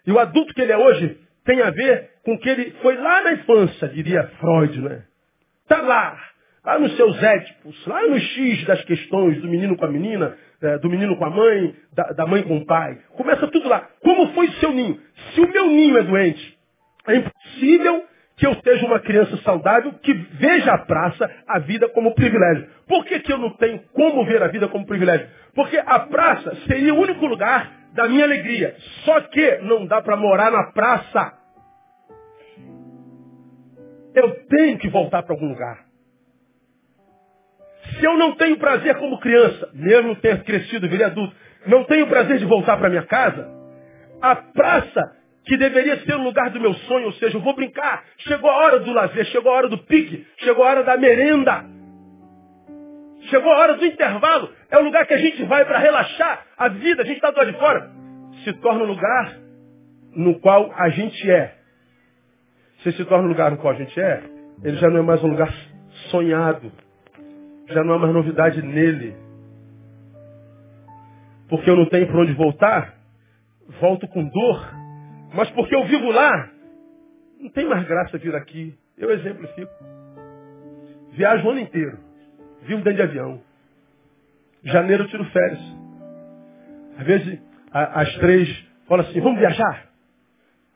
[0.05, 3.23] E o adulto que ele é hoje tem a ver com que ele foi lá
[3.23, 5.03] na infância, diria Freud, né?
[5.63, 6.17] Está lá,
[6.65, 10.77] lá nos seus étipos, lá no X das questões do menino com a menina, é,
[10.79, 12.99] do menino com a mãe, da, da, mãe com o pai.
[13.11, 13.87] Começa tudo lá.
[14.01, 14.99] Como foi o seu ninho?
[15.33, 16.57] Se o meu ninho é doente,
[17.07, 18.05] é impossível
[18.39, 22.69] que eu seja uma criança saudável que veja a praça, a vida como privilégio.
[22.87, 25.27] Por que, que eu não tenho como ver a vida como privilégio?
[25.53, 28.75] Porque a praça seria o único lugar da minha alegria.
[29.03, 31.33] Só que não dá para morar na praça.
[34.15, 35.85] Eu tenho que voltar para algum lugar.
[37.99, 42.37] Se eu não tenho prazer como criança, mesmo ter crescido, virei adulto, não tenho prazer
[42.37, 43.49] de voltar para minha casa,
[44.21, 48.03] a praça que deveria ser o lugar do meu sonho, ou seja, eu vou brincar.
[48.19, 51.65] Chegou a hora do lazer, chegou a hora do pique, chegou a hora da merenda.
[53.29, 54.49] Chegou a hora do intervalo.
[54.69, 56.45] É o lugar que a gente vai para relaxar.
[56.57, 57.89] A vida, a gente está do lado de fora.
[58.43, 59.37] Se torna um lugar
[60.15, 61.55] no qual a gente é.
[62.83, 64.23] Se se torna um lugar no qual a gente é,
[64.63, 65.53] ele já não é mais um lugar
[66.09, 66.71] sonhado.
[67.67, 69.15] Já não há mais novidade nele.
[71.49, 72.93] Porque eu não tenho para onde voltar,
[73.79, 74.79] volto com dor
[75.33, 76.49] mas porque eu vivo lá,
[77.39, 78.77] não tem mais graça vir aqui.
[78.97, 79.71] Eu exemplifico.
[81.11, 81.97] Viajo o ano inteiro.
[82.63, 83.41] Vivo dentro de avião.
[84.63, 85.59] Janeiro eu tiro férias.
[86.97, 87.39] Às vezes,
[87.71, 89.87] às três, fala assim, vamos viajar?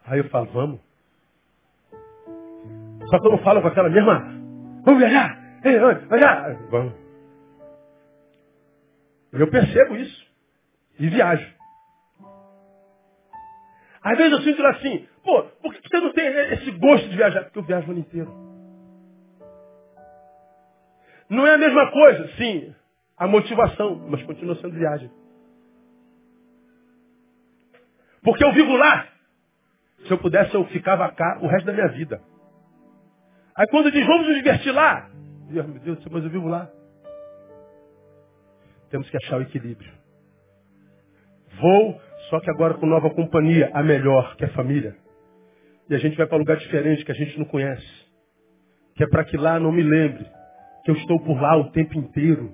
[0.06, 0.80] Aí eu falo, vamos.
[3.10, 4.20] Só que eu não falo com aquela mesma,
[4.86, 5.38] vamos viajar?
[5.64, 6.56] Ei, vamos viajar?
[6.70, 6.94] Vamos.
[9.34, 10.28] Eu percebo isso.
[11.00, 11.53] E viajo.
[14.04, 17.44] Às vezes eu sinto assim, pô, por que você não tem esse gosto de viajar?
[17.46, 18.32] Porque eu viajo o ano inteiro.
[21.30, 22.76] Não é a mesma coisa, sim,
[23.18, 25.10] a motivação, mas continua sendo viagem.
[28.22, 29.08] Porque eu vivo lá.
[30.06, 32.22] Se eu pudesse, eu ficava cá o resto da minha vida.
[33.56, 35.10] Aí quando diz, vamos nos divertir lá.
[35.50, 36.70] Deus, meu Deus, mas eu vivo lá.
[38.90, 39.92] Temos que achar o equilíbrio.
[41.60, 42.02] Vou
[42.34, 44.96] só que agora com nova companhia, a melhor, que é a família.
[45.88, 47.88] E a gente vai para um lugar diferente que a gente não conhece.
[48.96, 50.26] Que é para que lá não me lembre
[50.84, 52.52] que eu estou por lá o tempo inteiro.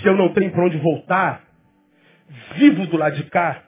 [0.00, 1.44] Se eu não tenho para onde voltar,
[2.56, 3.64] vivo do lado de cá.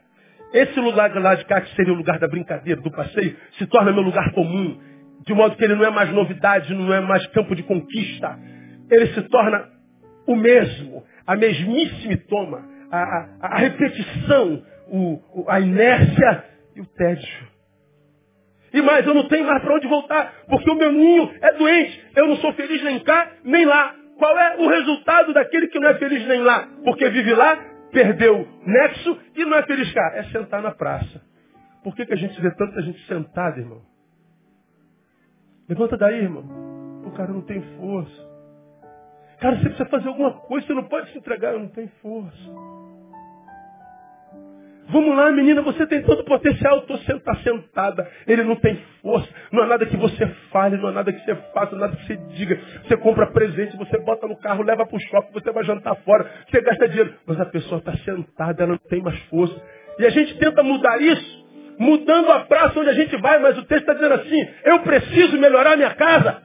[0.51, 3.67] Esse lugar do lado de cá, que seria o lugar da brincadeira, do passeio, se
[3.67, 4.79] torna meu lugar comum.
[5.27, 8.35] De modo que ele não é mais novidade, não é mais campo de conquista.
[8.89, 9.69] Ele se torna
[10.25, 17.55] o mesmo, a mesmíssima toma a, a, a repetição, o, a inércia e o tédio.
[18.73, 22.11] E mais, eu não tenho mais para onde voltar, porque o meu ninho é doente.
[22.15, 23.95] Eu não sou feliz nem cá, nem lá.
[24.17, 26.67] Qual é o resultado daquele que não é feliz nem lá?
[26.83, 27.55] Porque vive lá,
[27.91, 30.11] perdeu nexo e não é feliz cá.
[30.15, 31.21] É sentar na praça.
[31.83, 33.81] Por que, que a gente vê tanta gente sentada, irmão?
[35.69, 36.43] Levanta daí, irmão.
[37.05, 38.35] O cara não tem força.
[39.39, 42.51] Cara, você precisa fazer alguma coisa, você não pode se entregar, eu não tenho força.
[44.87, 48.07] Vamos lá, menina, você tem todo o potencial, estou tá sentada.
[48.27, 51.35] Ele não tem força, não há nada que você fale, não há nada que você
[51.53, 52.59] faça, nada que você diga.
[52.83, 56.29] Você compra presente, você bota no carro, leva para o shopping, você vai jantar fora,
[56.47, 57.15] você gasta dinheiro.
[57.25, 59.59] Mas a pessoa está sentada, ela não tem mais força.
[59.97, 61.45] E a gente tenta mudar isso,
[61.79, 65.37] mudando a praça onde a gente vai, mas o texto está dizendo assim, eu preciso
[65.39, 66.44] melhorar minha casa.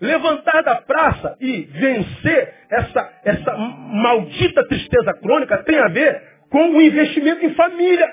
[0.00, 6.80] Levantar da praça e vencer essa, essa maldita tristeza crônica tem a ver com o
[6.80, 8.08] investimento em família.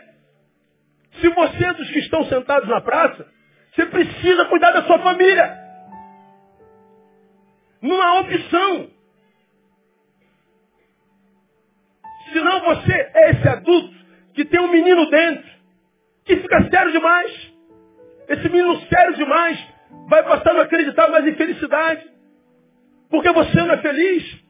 [1.21, 3.27] Se você é dos que estão sentados na praça,
[3.71, 5.57] você precisa cuidar da sua família.
[7.81, 8.89] Não há opção.
[12.33, 13.93] Senão você é esse adulto
[14.33, 15.49] que tem um menino dentro,
[16.25, 17.53] que fica sério demais.
[18.27, 19.74] Esse menino sério demais
[20.07, 22.03] vai passando a acreditar mais em felicidade.
[23.09, 24.45] Porque você não é feliz.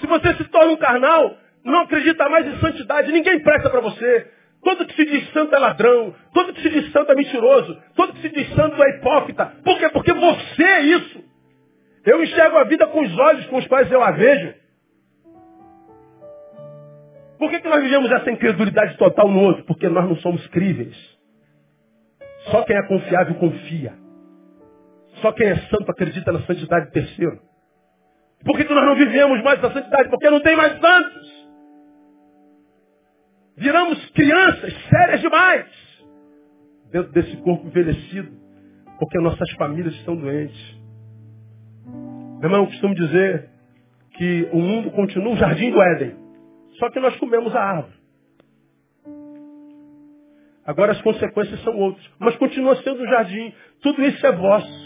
[0.00, 4.30] Se você se torna um carnal, não acredita mais em santidade, ninguém presta para você.
[4.62, 8.12] Todo que se diz santo é ladrão, todo que se diz santo é mentiroso, todo
[8.14, 9.46] que se diz santo é hipócrita.
[9.64, 9.88] Por quê?
[9.90, 11.24] Porque você é isso.
[12.04, 14.54] Eu enxergo a vida com os olhos com os quais eu a vejo.
[17.38, 19.64] Por que, que nós vivemos essa incredulidade total no outro?
[19.64, 20.96] Porque nós não somos críveis.
[22.50, 24.05] Só quem é confiável confia.
[25.20, 27.40] Só quem é santo acredita na santidade terceiro.
[28.44, 30.08] Por que, que nós não vivemos mais essa santidade?
[30.10, 31.46] Porque não tem mais santos.
[33.56, 35.66] Viramos crianças sérias demais.
[36.90, 38.30] Dentro desse corpo envelhecido.
[38.98, 40.76] Porque nossas famílias estão doentes.
[41.86, 43.48] Meu irmão, eu costumo dizer
[44.12, 46.16] que o mundo continua o jardim do Éden.
[46.78, 47.96] Só que nós comemos a árvore.
[50.66, 52.04] Agora as consequências são outras.
[52.18, 53.54] Mas continua sendo o jardim.
[53.80, 54.85] Tudo isso é vosso.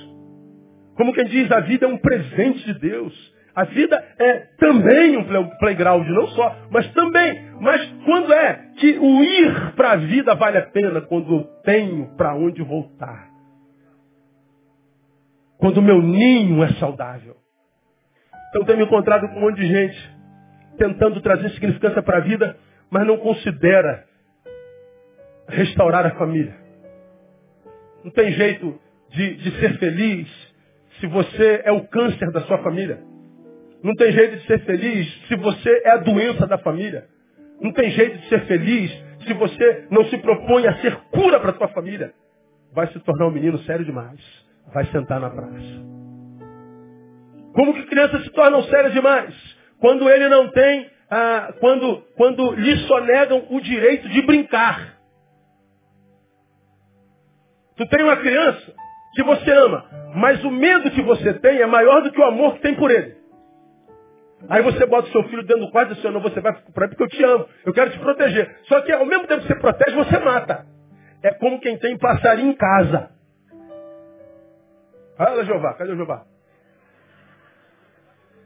[1.01, 3.35] Como quem diz, a vida é um presente de Deus.
[3.55, 5.25] A vida é também um
[5.57, 7.43] playground, não só, mas também.
[7.59, 11.01] Mas quando é que o ir para a vida vale a pena?
[11.01, 13.31] Quando eu tenho para onde voltar.
[15.57, 17.35] Quando o meu ninho é saudável.
[18.51, 20.17] Então tenho me encontrado com um monte de gente
[20.77, 22.59] tentando trazer significância para a vida,
[22.91, 24.05] mas não considera
[25.49, 26.55] restaurar a família.
[28.05, 28.79] Não tem jeito
[29.09, 30.40] de, de ser feliz
[31.01, 33.03] se você é o câncer da sua família.
[33.83, 37.07] Não tem jeito de ser feliz se você é a doença da família.
[37.61, 38.91] Não tem jeito de ser feliz
[39.27, 42.13] se você não se propõe a ser cura para a sua família.
[42.73, 44.21] Vai se tornar um menino sério demais.
[44.73, 45.91] Vai sentar na praça.
[47.55, 49.35] Como que crianças se tornam sérias demais?
[49.81, 54.99] Quando ele não tem, ah, quando, quando lhe sonegam o direito de brincar.
[57.77, 58.75] Tu tem uma criança
[59.15, 59.85] que você ama,
[60.15, 62.91] mas o medo que você tem é maior do que o amor que tem por
[62.91, 63.19] ele.
[64.49, 66.53] Aí você bota o seu filho dentro do quarto e diz assim, não, você vai
[66.55, 68.57] por aí porque eu te amo, eu quero te proteger.
[68.65, 70.67] Só que ao mesmo tempo que você protege, você mata.
[71.23, 73.11] É como quem tem passarinho em casa.
[75.17, 76.25] Fala, Jeová, cadê o Jeová?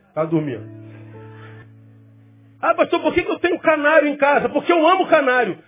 [0.08, 0.64] Está dormindo.
[2.60, 4.48] Ah, pastor, por que eu tenho canário em casa?
[4.48, 5.58] Porque eu amo canário.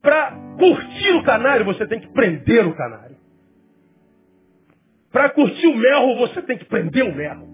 [0.00, 3.11] Para curtir o canário, você tem que prender o canário.
[5.12, 7.46] Para curtir o melro, você tem que prender o melro.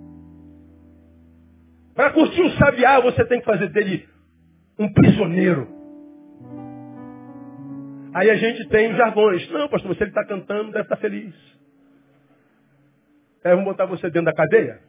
[1.94, 4.08] Para curtir o sabiá, você tem que fazer dele
[4.78, 5.66] um prisioneiro.
[8.14, 9.50] Aí a gente tem jargões.
[9.50, 11.34] Não, pastor, você está cantando, deve estar tá feliz.
[13.44, 14.80] Aí vamos botar você dentro da cadeia?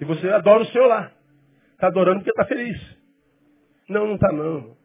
[0.00, 1.12] E você adora o Senhor lá.
[1.72, 2.98] Está adorando porque está feliz.
[3.88, 4.76] Não, não está não.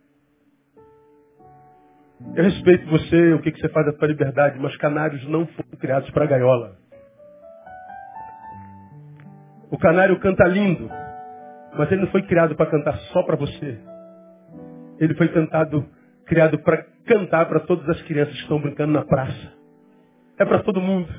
[2.35, 5.79] Eu respeito você, o que, que você faz da sua liberdade, mas canários não foram
[5.79, 6.82] criados para gaiola.
[9.73, 10.87] O canário canta lindo,
[11.75, 13.79] mas ele não foi criado para cantar só para você.
[14.99, 15.89] Ele foi cantado,
[16.27, 19.51] criado para cantar para todas as crianças que estão brincando na praça.
[20.37, 21.11] É para todo mundo.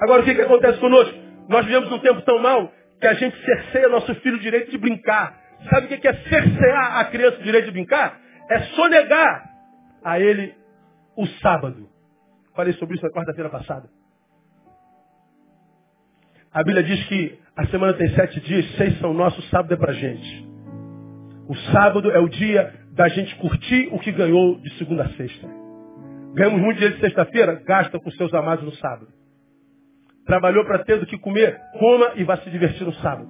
[0.00, 1.16] Agora o que, que acontece conosco?
[1.48, 4.78] Nós vivemos um tempo tão mal que a gente cerceia nosso filho o direito de
[4.78, 5.40] brincar.
[5.70, 8.18] Sabe o que é cercear a criança o direito de brincar?
[8.50, 9.48] É sonegar
[10.02, 10.52] a ele
[11.16, 11.88] o sábado.
[12.56, 13.88] Falei sobre isso na quarta-feira passada.
[16.52, 19.92] A Bíblia diz que a semana tem sete dias, seis são nossos, sábado é pra
[19.92, 20.48] gente.
[21.48, 25.48] O sábado é o dia da gente curtir o que ganhou de segunda a sexta.
[26.34, 29.08] Ganhamos muito dia de sexta-feira, gasta com seus amados no sábado.
[30.24, 33.28] Trabalhou para ter do que comer, coma e vá se divertir no sábado.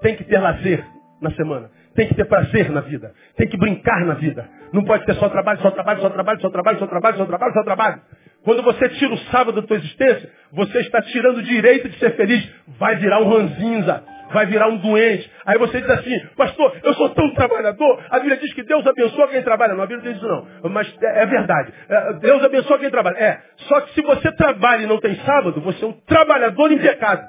[0.00, 0.82] Tem que ter lazer
[1.20, 1.70] na semana.
[1.94, 3.12] Tem que ter prazer na vida.
[3.36, 4.48] Tem que brincar na vida.
[4.72, 7.54] Não pode ter só trabalho, só trabalho, só trabalho, só trabalho, só trabalho, só trabalho,
[7.54, 8.00] só trabalho.
[8.44, 12.16] Quando você tira o sábado da tua existência, você está tirando o direito de ser
[12.16, 12.48] feliz.
[12.78, 15.30] Vai virar um ranzinza vai virar um doente.
[15.44, 18.00] Aí você diz assim, pastor, eu sou tão trabalhador.
[18.10, 19.74] A Bíblia diz que Deus abençoa quem trabalha.
[19.74, 20.70] Não, a Bíblia diz isso não.
[20.70, 21.72] Mas é, é verdade.
[21.88, 23.16] É, Deus abençoa quem trabalha.
[23.18, 23.40] É.
[23.68, 27.26] Só que se você trabalha e não tem sábado, você é um trabalhador em pecado.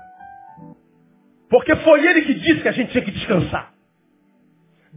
[1.49, 3.70] Porque foi ele que disse que a gente tinha que descansar.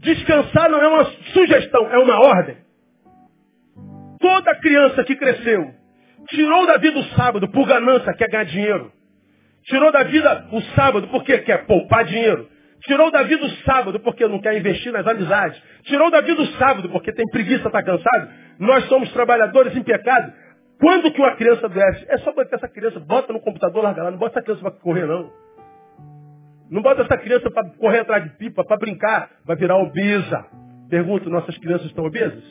[0.05, 2.59] Descansar não é uma sugestão, é uma ordem.
[4.21, 5.73] Toda criança que cresceu,
[6.29, 8.93] tirou da vida o sábado por ganância, quer ganhar dinheiro.
[9.65, 12.47] Tirou da vida o sábado porque quer poupar dinheiro.
[12.83, 15.61] Tirou da vida o sábado porque não quer investir nas amizades.
[15.85, 18.29] Tirou da vida o sábado porque tem preguiça, está cansado.
[18.59, 20.35] Nós somos trabalhadores em pecado.
[20.79, 22.05] Quando que uma criança desce?
[22.11, 24.11] É só botar essa criança, bota no computador, larga lá.
[24.11, 25.33] Não bota essa criança para correr, não.
[26.75, 29.31] Não bota essa criança para correr atrás de pipa, para brincar.
[29.45, 30.45] Vai virar obesa.
[30.91, 32.43] Pergunto, nossas crianças estão obesas?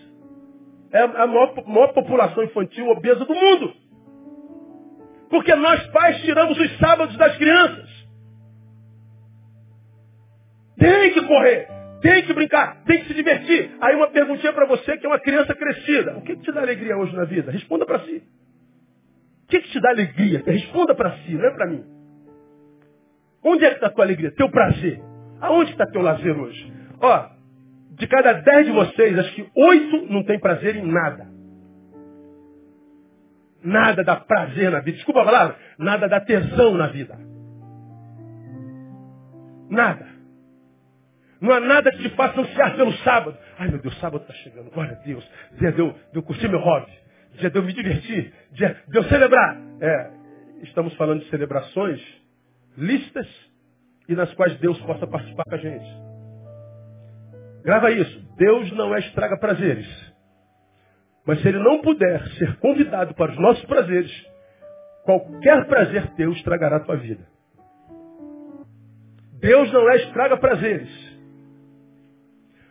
[0.93, 3.73] É a maior, maior população infantil obesa do mundo.
[5.29, 7.89] Porque nós pais tiramos os sábados das crianças.
[10.77, 11.67] Tem que correr,
[12.01, 13.75] tem que brincar, tem que se divertir.
[13.81, 16.17] Aí uma perguntinha para você que é uma criança crescida.
[16.17, 17.51] O que, que te dá alegria hoje na vida?
[17.51, 18.23] Responda para si.
[19.43, 20.41] O que, que te dá alegria?
[20.45, 22.02] Responda para si, não é para mim.
[23.43, 24.31] Onde é que está a tua alegria?
[24.31, 25.01] Teu prazer.
[25.41, 26.73] Aonde está teu lazer hoje?
[27.01, 27.29] Ó,
[27.91, 31.27] de cada dez de vocês, acho que oito não tem prazer em nada.
[33.63, 34.97] Nada dá prazer na vida.
[34.97, 35.55] Desculpa a palavra.
[35.77, 37.17] Nada dá tesão na vida.
[39.69, 40.07] Nada.
[41.39, 43.37] Não há nada que te faça ansiar pelo sábado.
[43.59, 44.71] Ai meu Deus, sábado está chegando.
[44.71, 45.29] Glória a Deus.
[45.59, 46.91] Dia de eu, curtir meu hobby.
[47.37, 48.33] Dia de eu me divertir.
[48.51, 49.57] Dia de eu celebrar.
[49.81, 50.11] É,
[50.63, 52.22] estamos falando de celebrações
[52.77, 53.27] listas
[54.07, 56.03] e nas quais Deus possa participar com a gente.
[57.63, 58.19] Grava isso.
[58.37, 60.13] Deus não é estraga prazeres.
[61.25, 64.11] Mas se ele não puder ser convidado para os nossos prazeres,
[65.05, 67.25] qualquer prazer teu estragará a tua vida.
[69.39, 70.89] Deus não é estraga prazeres.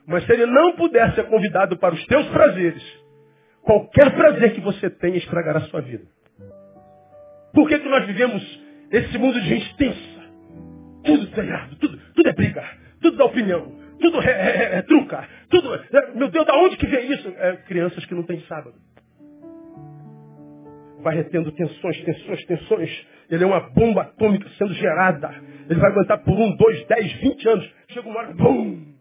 [0.06, 2.82] Mas se ele não puder ser convidado para os teus prazeres,
[3.62, 6.04] qualquer prazer que você tenha estragará a sua vida.
[7.54, 8.42] Por que, que nós vivemos
[8.92, 10.22] esse mundo de gente tensa?
[11.04, 12.64] Tudo está errado, tudo, tudo é briga,
[13.00, 15.74] tudo dá opinião, tudo é, é, é truca, tudo.
[15.74, 17.28] É, meu Deus, da onde que vem isso?
[17.38, 18.74] É, crianças que não têm sábado.
[21.02, 23.06] Vai retendo tensões, tensões, tensões.
[23.28, 25.34] Ele é uma bomba atômica sendo gerada.
[25.68, 27.68] Ele vai aguentar por um, dois, dez, vinte anos.
[27.88, 28.92] Chega uma hora, bum!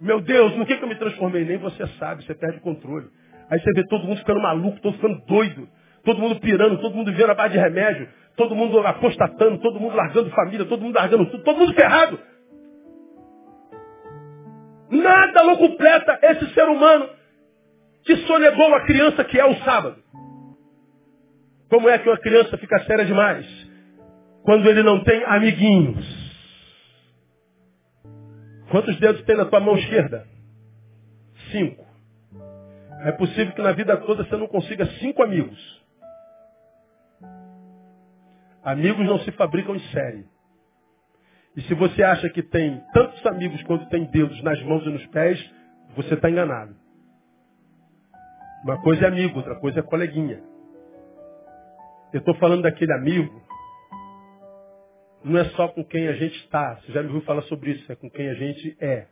[0.00, 1.44] Meu Deus, no que, que eu me transformei?
[1.44, 3.06] Nem você sabe, você perde o controle.
[3.50, 5.68] Aí você vê todo mundo ficando maluco, todo ficando doido.
[6.04, 8.08] Todo mundo pirando, todo mundo vendo a base de remédio.
[8.36, 12.18] Todo mundo apostatando, todo mundo largando família, todo mundo largando tudo, todo mundo ferrado.
[14.90, 17.08] Nada não completa esse ser humano
[18.04, 19.96] que sonegou a criança que é o sábado.
[21.68, 23.46] Como é que uma criança fica séria demais?
[24.44, 26.26] Quando ele não tem amiguinhos.
[28.70, 30.26] Quantos dedos tem na tua mão esquerda?
[31.50, 31.84] Cinco.
[33.04, 35.85] É possível que na vida toda você não consiga cinco amigos.
[38.66, 40.26] Amigos não se fabricam em série.
[41.56, 45.06] E se você acha que tem tantos amigos quanto tem dedos nas mãos e nos
[45.06, 45.38] pés,
[45.94, 46.74] você está enganado.
[48.64, 50.42] Uma coisa é amigo, outra coisa é coleguinha.
[52.12, 53.40] Eu estou falando daquele amigo,
[55.22, 56.74] não é só com quem a gente está.
[56.74, 59.06] Você já me ouviu falar sobre isso, é com quem a gente é.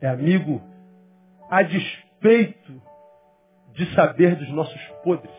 [0.00, 0.60] É amigo
[1.48, 2.82] a despeito
[3.74, 5.32] de saber dos nossos podres,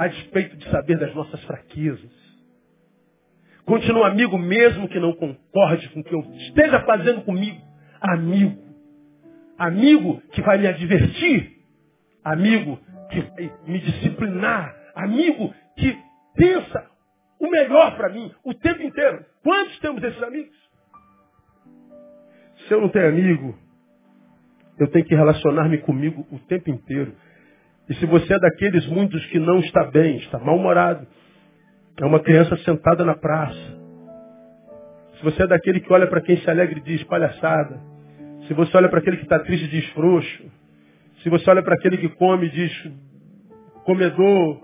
[0.00, 2.20] a despeito de saber das nossas fraquezas
[3.70, 7.60] Continua amigo mesmo que não concorde com o que eu esteja fazendo comigo.
[8.00, 8.60] Amigo.
[9.56, 11.52] Amigo que vai me advertir.
[12.24, 12.80] Amigo
[13.12, 14.74] que vai me disciplinar.
[14.96, 15.96] Amigo que
[16.34, 16.84] pensa
[17.38, 19.24] o melhor para mim o tempo inteiro.
[19.44, 20.56] Quantos temos desses amigos?
[22.66, 23.56] Se eu não tenho amigo,
[24.80, 27.14] eu tenho que relacionar-me comigo o tempo inteiro.
[27.90, 31.04] E se você é daqueles muitos que não está bem, está mal-humorado,
[32.00, 33.80] é uma criança sentada na praça.
[35.18, 37.80] Se você é daquele que olha para quem se alegra e diz palhaçada.
[38.46, 40.44] Se você olha para aquele que está triste e diz frouxo.
[41.24, 42.92] Se você olha para aquele que come e diz
[43.84, 44.60] comedor,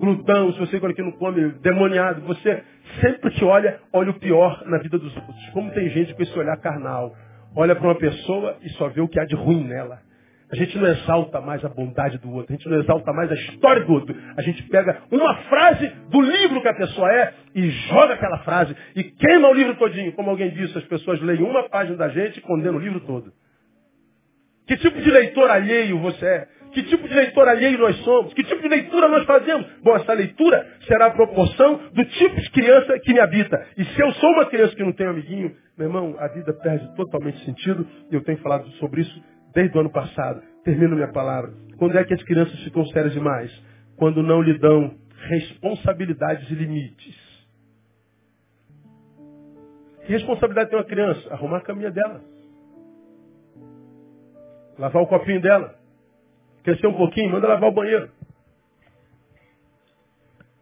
[0.00, 0.52] glutão.
[0.52, 2.22] Se você olha que não come, demoniado.
[2.22, 2.64] Você
[3.00, 5.50] sempre que olha, olha o pior na vida dos outros.
[5.52, 7.14] Como tem gente com esse olhar carnal.
[7.54, 10.04] Olha para uma pessoa e só vê o que há de ruim nela.
[10.50, 13.34] A gente não exalta mais a bondade do outro, a gente não exalta mais a
[13.34, 14.14] história do outro.
[14.36, 18.76] A gente pega uma frase do livro que a pessoa é e joga aquela frase
[18.94, 20.12] e queima o livro todinho.
[20.12, 23.32] Como alguém disse, as pessoas leem uma página da gente e condenam o livro todo.
[24.68, 26.48] Que tipo de leitor alheio você é?
[26.72, 28.34] Que tipo de leitor alheio nós somos?
[28.34, 29.66] Que tipo de leitura nós fazemos?
[29.82, 33.66] Bom, essa leitura será a proporção do tipo de criança que me habita.
[33.78, 36.94] E se eu sou uma criança que não tem amiguinho, meu irmão, a vida perde
[36.94, 37.86] totalmente sentido.
[38.10, 39.22] E eu tenho falado sobre isso
[39.56, 40.42] desde o ano passado.
[40.64, 41.50] Termino minha palavra.
[41.78, 43.50] Quando é que as crianças ficam sérias demais?
[43.96, 44.94] Quando não lhe dão
[45.28, 47.16] responsabilidades e limites.
[50.04, 51.32] Que responsabilidade tem uma criança?
[51.32, 52.20] Arrumar a caminha dela.
[54.78, 55.74] Lavar o copinho dela.
[56.62, 58.10] Crescer um pouquinho, manda lavar o banheiro.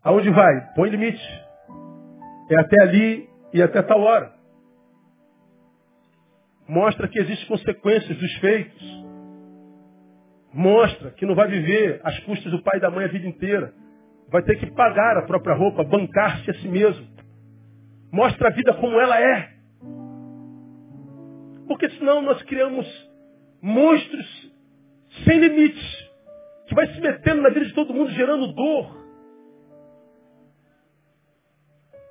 [0.05, 0.73] Aonde vai?
[0.77, 1.45] Põe limite.
[2.49, 4.44] É até ali e até tal hora
[6.69, 9.05] mostra que existem consequências dos feitos.
[10.53, 13.73] Mostra que não vai viver às custas do pai e da mãe a vida inteira.
[14.31, 17.07] Vai ter que pagar a própria roupa, bancar-se a si mesmo.
[18.13, 19.55] Mostra a vida como ela é.
[21.67, 22.87] Porque senão nós criamos
[23.61, 24.53] monstros
[25.25, 26.11] sem limites,
[26.69, 29.05] que vai se metendo na vida de todo mundo, gerando dor.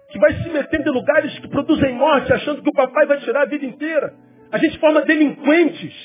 [0.09, 3.43] Que vai se metendo em lugares que produzem morte, achando que o papai vai tirar
[3.43, 4.13] a vida inteira.
[4.53, 5.95] A gente forma delinquentes.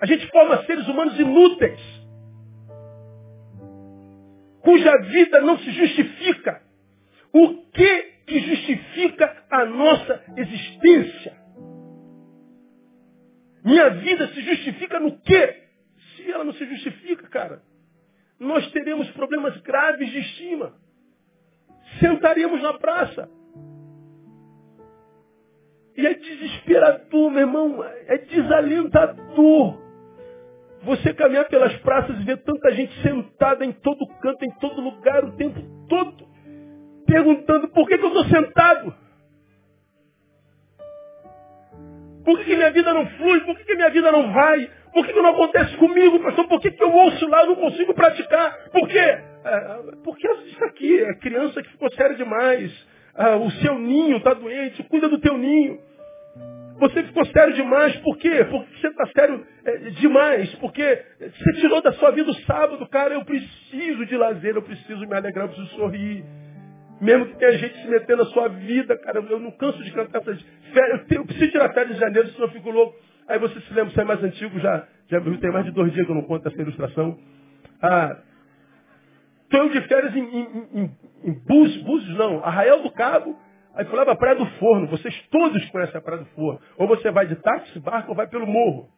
[0.00, 1.80] A gente forma seres humanos inúteis.
[4.62, 6.60] Cuja vida não se justifica.
[7.32, 11.38] O que que justifica a nossa existência?
[13.64, 15.62] Minha vida se justifica no quê?
[16.16, 17.62] Se ela não se justifica, cara,
[18.40, 20.74] nós teremos problemas graves de estima.
[22.00, 23.37] Sentaríamos na praça.
[25.98, 29.82] E é desesperador, meu irmão, é desalentador.
[30.84, 35.24] Você caminhar pelas praças e ver tanta gente sentada em todo canto, em todo lugar,
[35.24, 36.24] o tempo todo,
[37.04, 38.94] perguntando por que, que eu estou sentado?
[42.24, 43.40] Por que, que, minha vida não flui?
[43.40, 44.70] Por que, que minha vida não vai?
[44.94, 46.46] Por que, não acontece comigo, pastor?
[46.46, 48.70] Por que, eu ouço lá e não consigo praticar?
[48.70, 48.98] Por quê?
[48.98, 52.70] É, porque isso aqui, a criança que ficou séria demais,
[53.18, 55.80] ah, o seu ninho está doente, cuida do teu ninho.
[56.78, 58.46] Você ficou sério demais, por quê?
[58.48, 63.14] Porque você está sério é, demais, porque você tirou da sua vida o sábado, cara,
[63.14, 66.24] eu preciso de lazer, eu preciso me alegrar, eu preciso sorrir.
[67.00, 70.20] Mesmo que tenha gente se metendo na sua vida, cara, eu não canso de cantar
[70.20, 70.40] essas
[70.72, 72.96] férias, eu, preciso tirar férias de janeiro, senão eu fico louco.
[73.26, 76.06] Aí você se lembra, você é mais antigo, já, já tem mais de dois dias
[76.06, 77.18] que eu não conto essa ilustração.
[77.82, 78.16] Ah,
[79.50, 83.36] estou de férias em, em, em, em Búzios, Búzios não, Arraial do Cabo,
[83.78, 84.88] Aí falava Praia do Forno.
[84.88, 86.60] Vocês todos conhecem a Praia do Forno.
[86.76, 88.88] Ou você vai de táxi, barco, ou vai pelo morro.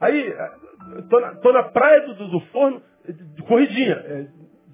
[0.00, 0.32] Aí,
[0.98, 4.26] estou na, tô na praia do, do, forno, de corridinha, é,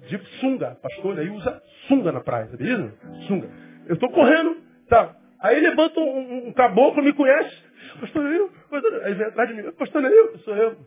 [0.07, 0.77] de sunga.
[0.81, 2.93] Pastor aí usa sunga na praia, tá beleza?
[3.27, 3.49] Sunga.
[3.87, 4.57] Eu estou correndo,
[4.87, 5.15] tá.
[5.41, 7.63] Aí levanta um, um, caboclo, me conhece.
[7.99, 10.77] Pastor eu, pastor, aí vem atrás de mim, pastor eu, sou eu.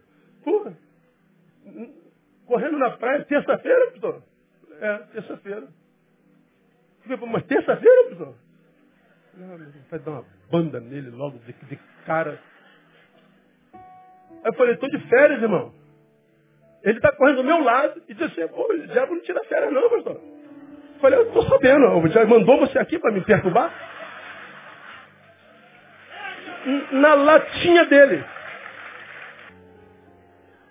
[0.44, 0.78] Porra.
[2.46, 4.22] Correndo na praia, terça-feira, pastor?
[4.80, 5.66] É, terça-feira.
[7.28, 8.34] Mas terça-feira, pessoal?
[9.90, 12.40] Vai dar uma banda nele logo de, de cara.
[13.74, 13.80] Aí
[14.44, 15.72] eu falei, estou de férias, irmão.
[16.82, 19.72] Ele está correndo do meu lado e disse assim, pô, o diabo não tira férias
[19.72, 20.14] não, pastor.
[20.14, 23.72] Eu falei, eu estou sabendo, o diabo mandou você aqui para me perturbar?
[26.92, 28.24] Na latinha dele.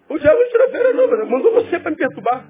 [0.09, 2.45] O diabo não tira férias não, mandou você para me perturbar.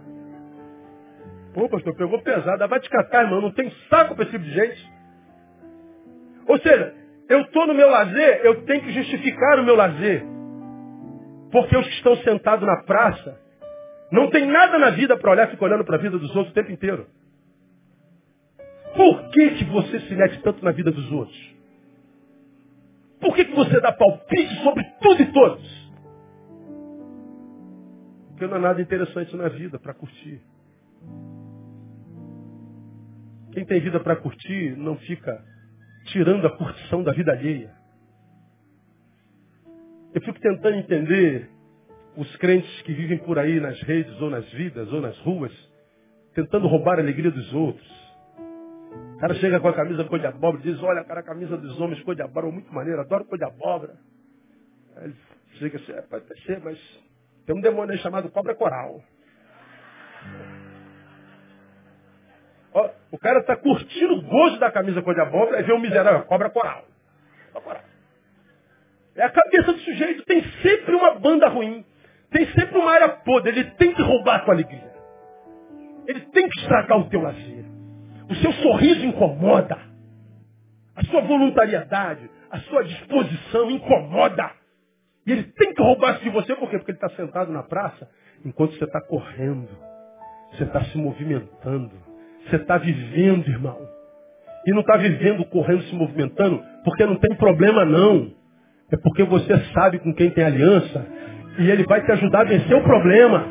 [1.53, 2.67] Pô, pastor, pegou pesado.
[2.67, 3.41] Vai te catar, irmão.
[3.41, 4.93] Não tem saco para esse tipo de gente.
[6.47, 6.93] Ou seja,
[7.29, 10.23] eu estou no meu lazer, eu tenho que justificar o meu lazer.
[11.51, 13.39] Porque os que estão sentados na praça
[14.11, 16.53] não tem nada na vida para olhar, ficar olhando para a vida dos outros o
[16.53, 17.07] tempo inteiro.
[18.95, 21.55] Por que, que você se mete tanto na vida dos outros?
[23.19, 25.74] Por que, que você dá palpite sobre tudo e todos?
[28.35, 30.41] Porque não há nada interessante na vida para curtir.
[33.53, 35.41] Quem tem vida para curtir não fica
[36.07, 37.73] tirando a curtição da vida alheia.
[40.13, 41.49] Eu fico tentando entender
[42.17, 45.53] os crentes que vivem por aí nas redes, ou nas vidas, ou nas ruas,
[46.33, 47.87] tentando roubar a alegria dos outros.
[49.15, 51.55] O cara chega com a camisa cor de abóbora e diz, olha, cara, a camisa
[51.55, 53.95] dos homens cor de abóbora é muito maneira, adoro cor de abóbora.
[54.97, 55.15] Aí ele
[55.53, 56.77] chega assim, é, pode ser, mas
[57.45, 59.01] tem um demônio aí chamado cobra coral.
[63.11, 66.23] O cara está curtindo o gosto da camisa cor de abóbora, aí vê um miserável,
[66.23, 66.83] cobra coral.
[67.63, 67.83] coral.
[69.15, 71.85] É a cabeça do sujeito, tem sempre uma banda ruim.
[72.29, 74.91] Tem sempre uma área podre, ele tem que roubar a tua alegria.
[76.05, 77.63] Ele tem que estragar o teu lazer.
[78.29, 79.77] O seu sorriso incomoda.
[80.93, 84.51] A sua voluntariedade, a sua disposição incomoda.
[85.25, 86.77] E ele tem que roubar isso de você, por quê?
[86.77, 88.07] Porque ele está sentado na praça
[88.45, 89.69] enquanto você está correndo.
[90.51, 91.91] Você está se movimentando.
[92.45, 93.79] Você está vivendo, irmão.
[94.67, 98.31] E não está vivendo, correndo, se movimentando, porque não tem problema não.
[98.91, 101.05] É porque você sabe com quem tem aliança
[101.57, 103.47] e ele vai te ajudar a vencer o problema.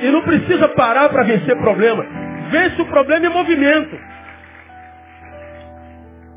[0.00, 2.04] E não precisa parar para vencer problema.
[2.50, 3.96] Vence o problema em movimento.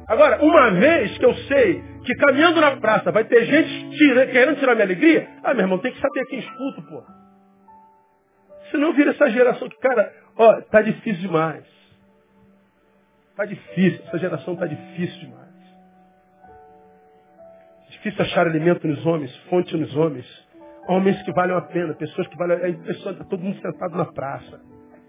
[0.08, 4.58] Agora, uma vez que eu sei que caminhando na praça vai ter gente tira, querendo
[4.58, 7.04] tirar minha alegria, ah, meu irmão, tem que saber quem escuta, pô.
[8.72, 11.66] Senão vira essa geração que, cara, ó, tá difícil demais.
[13.32, 15.48] Está difícil, essa geração está difícil demais.
[17.90, 20.26] Difícil achar alimento nos homens, fonte nos homens.
[20.88, 22.58] Homens que valem a pena, pessoas que valem.
[22.60, 24.62] É impressionante, está todo mundo sentado na praça.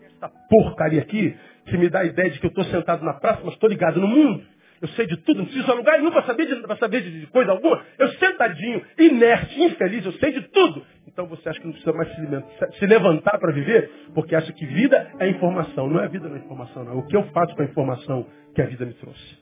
[0.04, 3.42] Essa porcaria aqui, que me dá a ideia de que eu estou sentado na praça,
[3.44, 4.57] mas estou ligado no mundo.
[4.80, 7.82] Eu sei de tudo, não preciso alugar nenhum para saber, de, saber de, coisa alguma.
[7.98, 10.84] Eu sentadinho, inerte, infeliz, eu sei de tudo.
[11.06, 13.90] Então você acha que não precisa mais se, se levantar para viver?
[14.14, 15.88] Porque acha que vida é informação.
[15.88, 16.92] Não é vida, não é informação, não.
[16.92, 19.38] É o que eu faço com a informação que a vida me trouxe.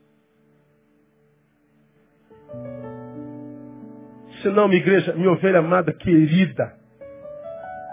[4.41, 6.72] Se não, minha igreja, minha ovelha amada, querida,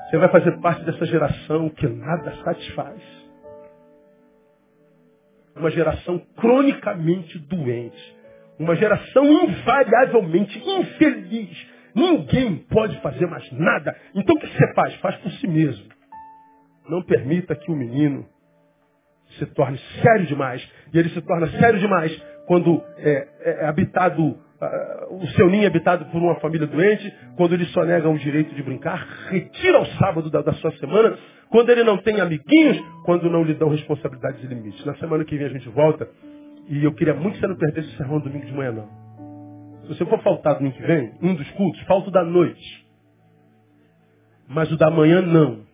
[0.09, 3.22] você vai fazer parte dessa geração que nada satisfaz
[5.55, 8.15] uma geração cronicamente doente.
[8.59, 11.67] Uma geração invariavelmente infeliz.
[11.95, 13.95] Ninguém pode fazer mais nada.
[14.15, 14.95] Então o que você faz?
[14.95, 15.85] Faz por si mesmo.
[16.89, 18.25] Não permita que o menino
[19.37, 20.67] se torne sério demais.
[20.93, 22.11] E ele se torna sério demais
[22.47, 24.37] quando é, é habitado, uh,
[25.09, 28.53] o seu ninho é habitado por uma família doente, quando ele só nega o direito
[28.55, 31.17] de brincar, retira o sábado da, da sua semana,
[31.49, 34.85] quando ele não tem amiguinhos, quando não lhe dão responsabilidades e limites.
[34.85, 36.07] Na semana que vem a gente volta,
[36.69, 38.89] e eu queria muito que você não perdesse o sermão domingo de manhã, não.
[39.81, 42.87] Se você for faltar domingo que vem, um dos cultos, falta o da noite.
[44.47, 45.65] Mas o da manhã não.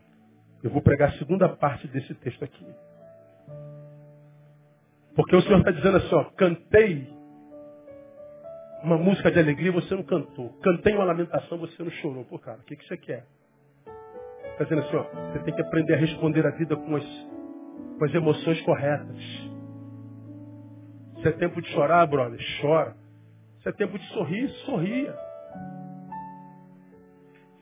[0.63, 2.65] Eu vou pregar a segunda parte desse texto aqui.
[5.15, 7.18] Porque o Senhor está dizendo assim, ó, cantei
[8.83, 10.49] uma música de alegria, você não cantou.
[10.61, 12.25] Cantei uma lamentação, você não chorou.
[12.25, 13.25] Pô, cara, o que, que você quer?
[14.51, 17.05] Está dizendo assim, ó, você tem que aprender a responder a vida com as,
[17.97, 19.17] com as emoções corretas.
[21.21, 22.95] Se é tempo de chorar, brother, chora.
[23.61, 25.15] Se é tempo de sorrir, sorria.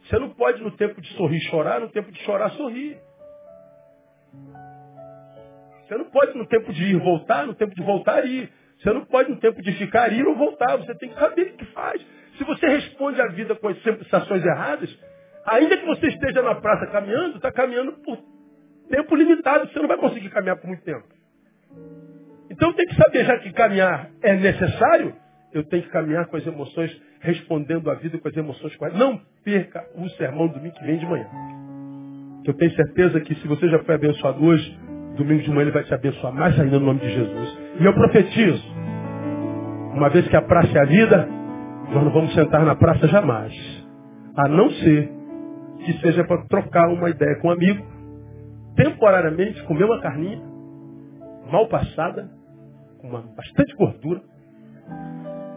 [0.04, 2.98] Você não pode, no tempo de sorrir, chorar, no tempo de chorar, sorrir.
[5.88, 8.52] Você não pode, no tempo de ir, voltar, no tempo de voltar, ir.
[8.80, 10.78] Você não pode, no tempo de ficar, ir ou voltar.
[10.78, 12.06] Você tem que saber o que faz.
[12.38, 14.96] Se você responde à vida com as sensações erradas,
[15.46, 18.18] ainda que você esteja na praça caminhando, está caminhando por
[18.90, 19.68] tempo limitado.
[19.72, 21.04] Você não vai conseguir caminhar por muito tempo.
[22.50, 25.16] Então tem que saber, já que caminhar é necessário,
[25.54, 28.78] eu tenho que caminhar com as emoções, respondendo à vida com as emoções.
[28.94, 31.28] Não perca o sermão domingo que vem de manhã.
[32.46, 34.80] Eu tenho certeza que se você já foi abençoado hoje,
[35.18, 37.57] domingo de manhã ele vai te abençoar mais ainda no nome de Jesus.
[37.80, 38.64] E eu profetizo,
[39.94, 41.28] uma vez que a praça é a vida,
[41.92, 43.54] nós não vamos sentar na praça jamais.
[44.36, 45.12] A não ser
[45.86, 47.86] que seja para trocar uma ideia com um amigo,
[48.76, 50.42] temporariamente comer uma carninha,
[51.52, 52.30] mal passada,
[53.00, 54.22] com uma, bastante gordura,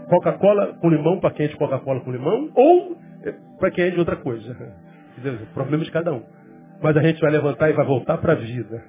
[0.09, 3.91] Coca-Cola com limão para quem é de Coca-Cola com limão, ou eh, para quem é
[3.91, 4.57] de outra coisa.
[5.55, 6.23] Problema de cada um.
[6.83, 8.83] Mas a gente vai levantar e vai voltar para a vida.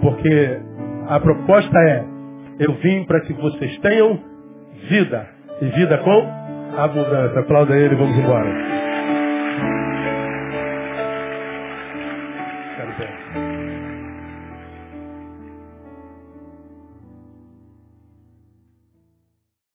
[0.00, 0.60] Porque
[1.08, 2.17] a proposta é,
[2.58, 4.18] eu vim para que vocês tenham
[4.88, 5.26] vida.
[5.60, 6.38] E vida com
[6.76, 7.40] abundância.
[7.40, 8.87] Aplauda ele vamos embora.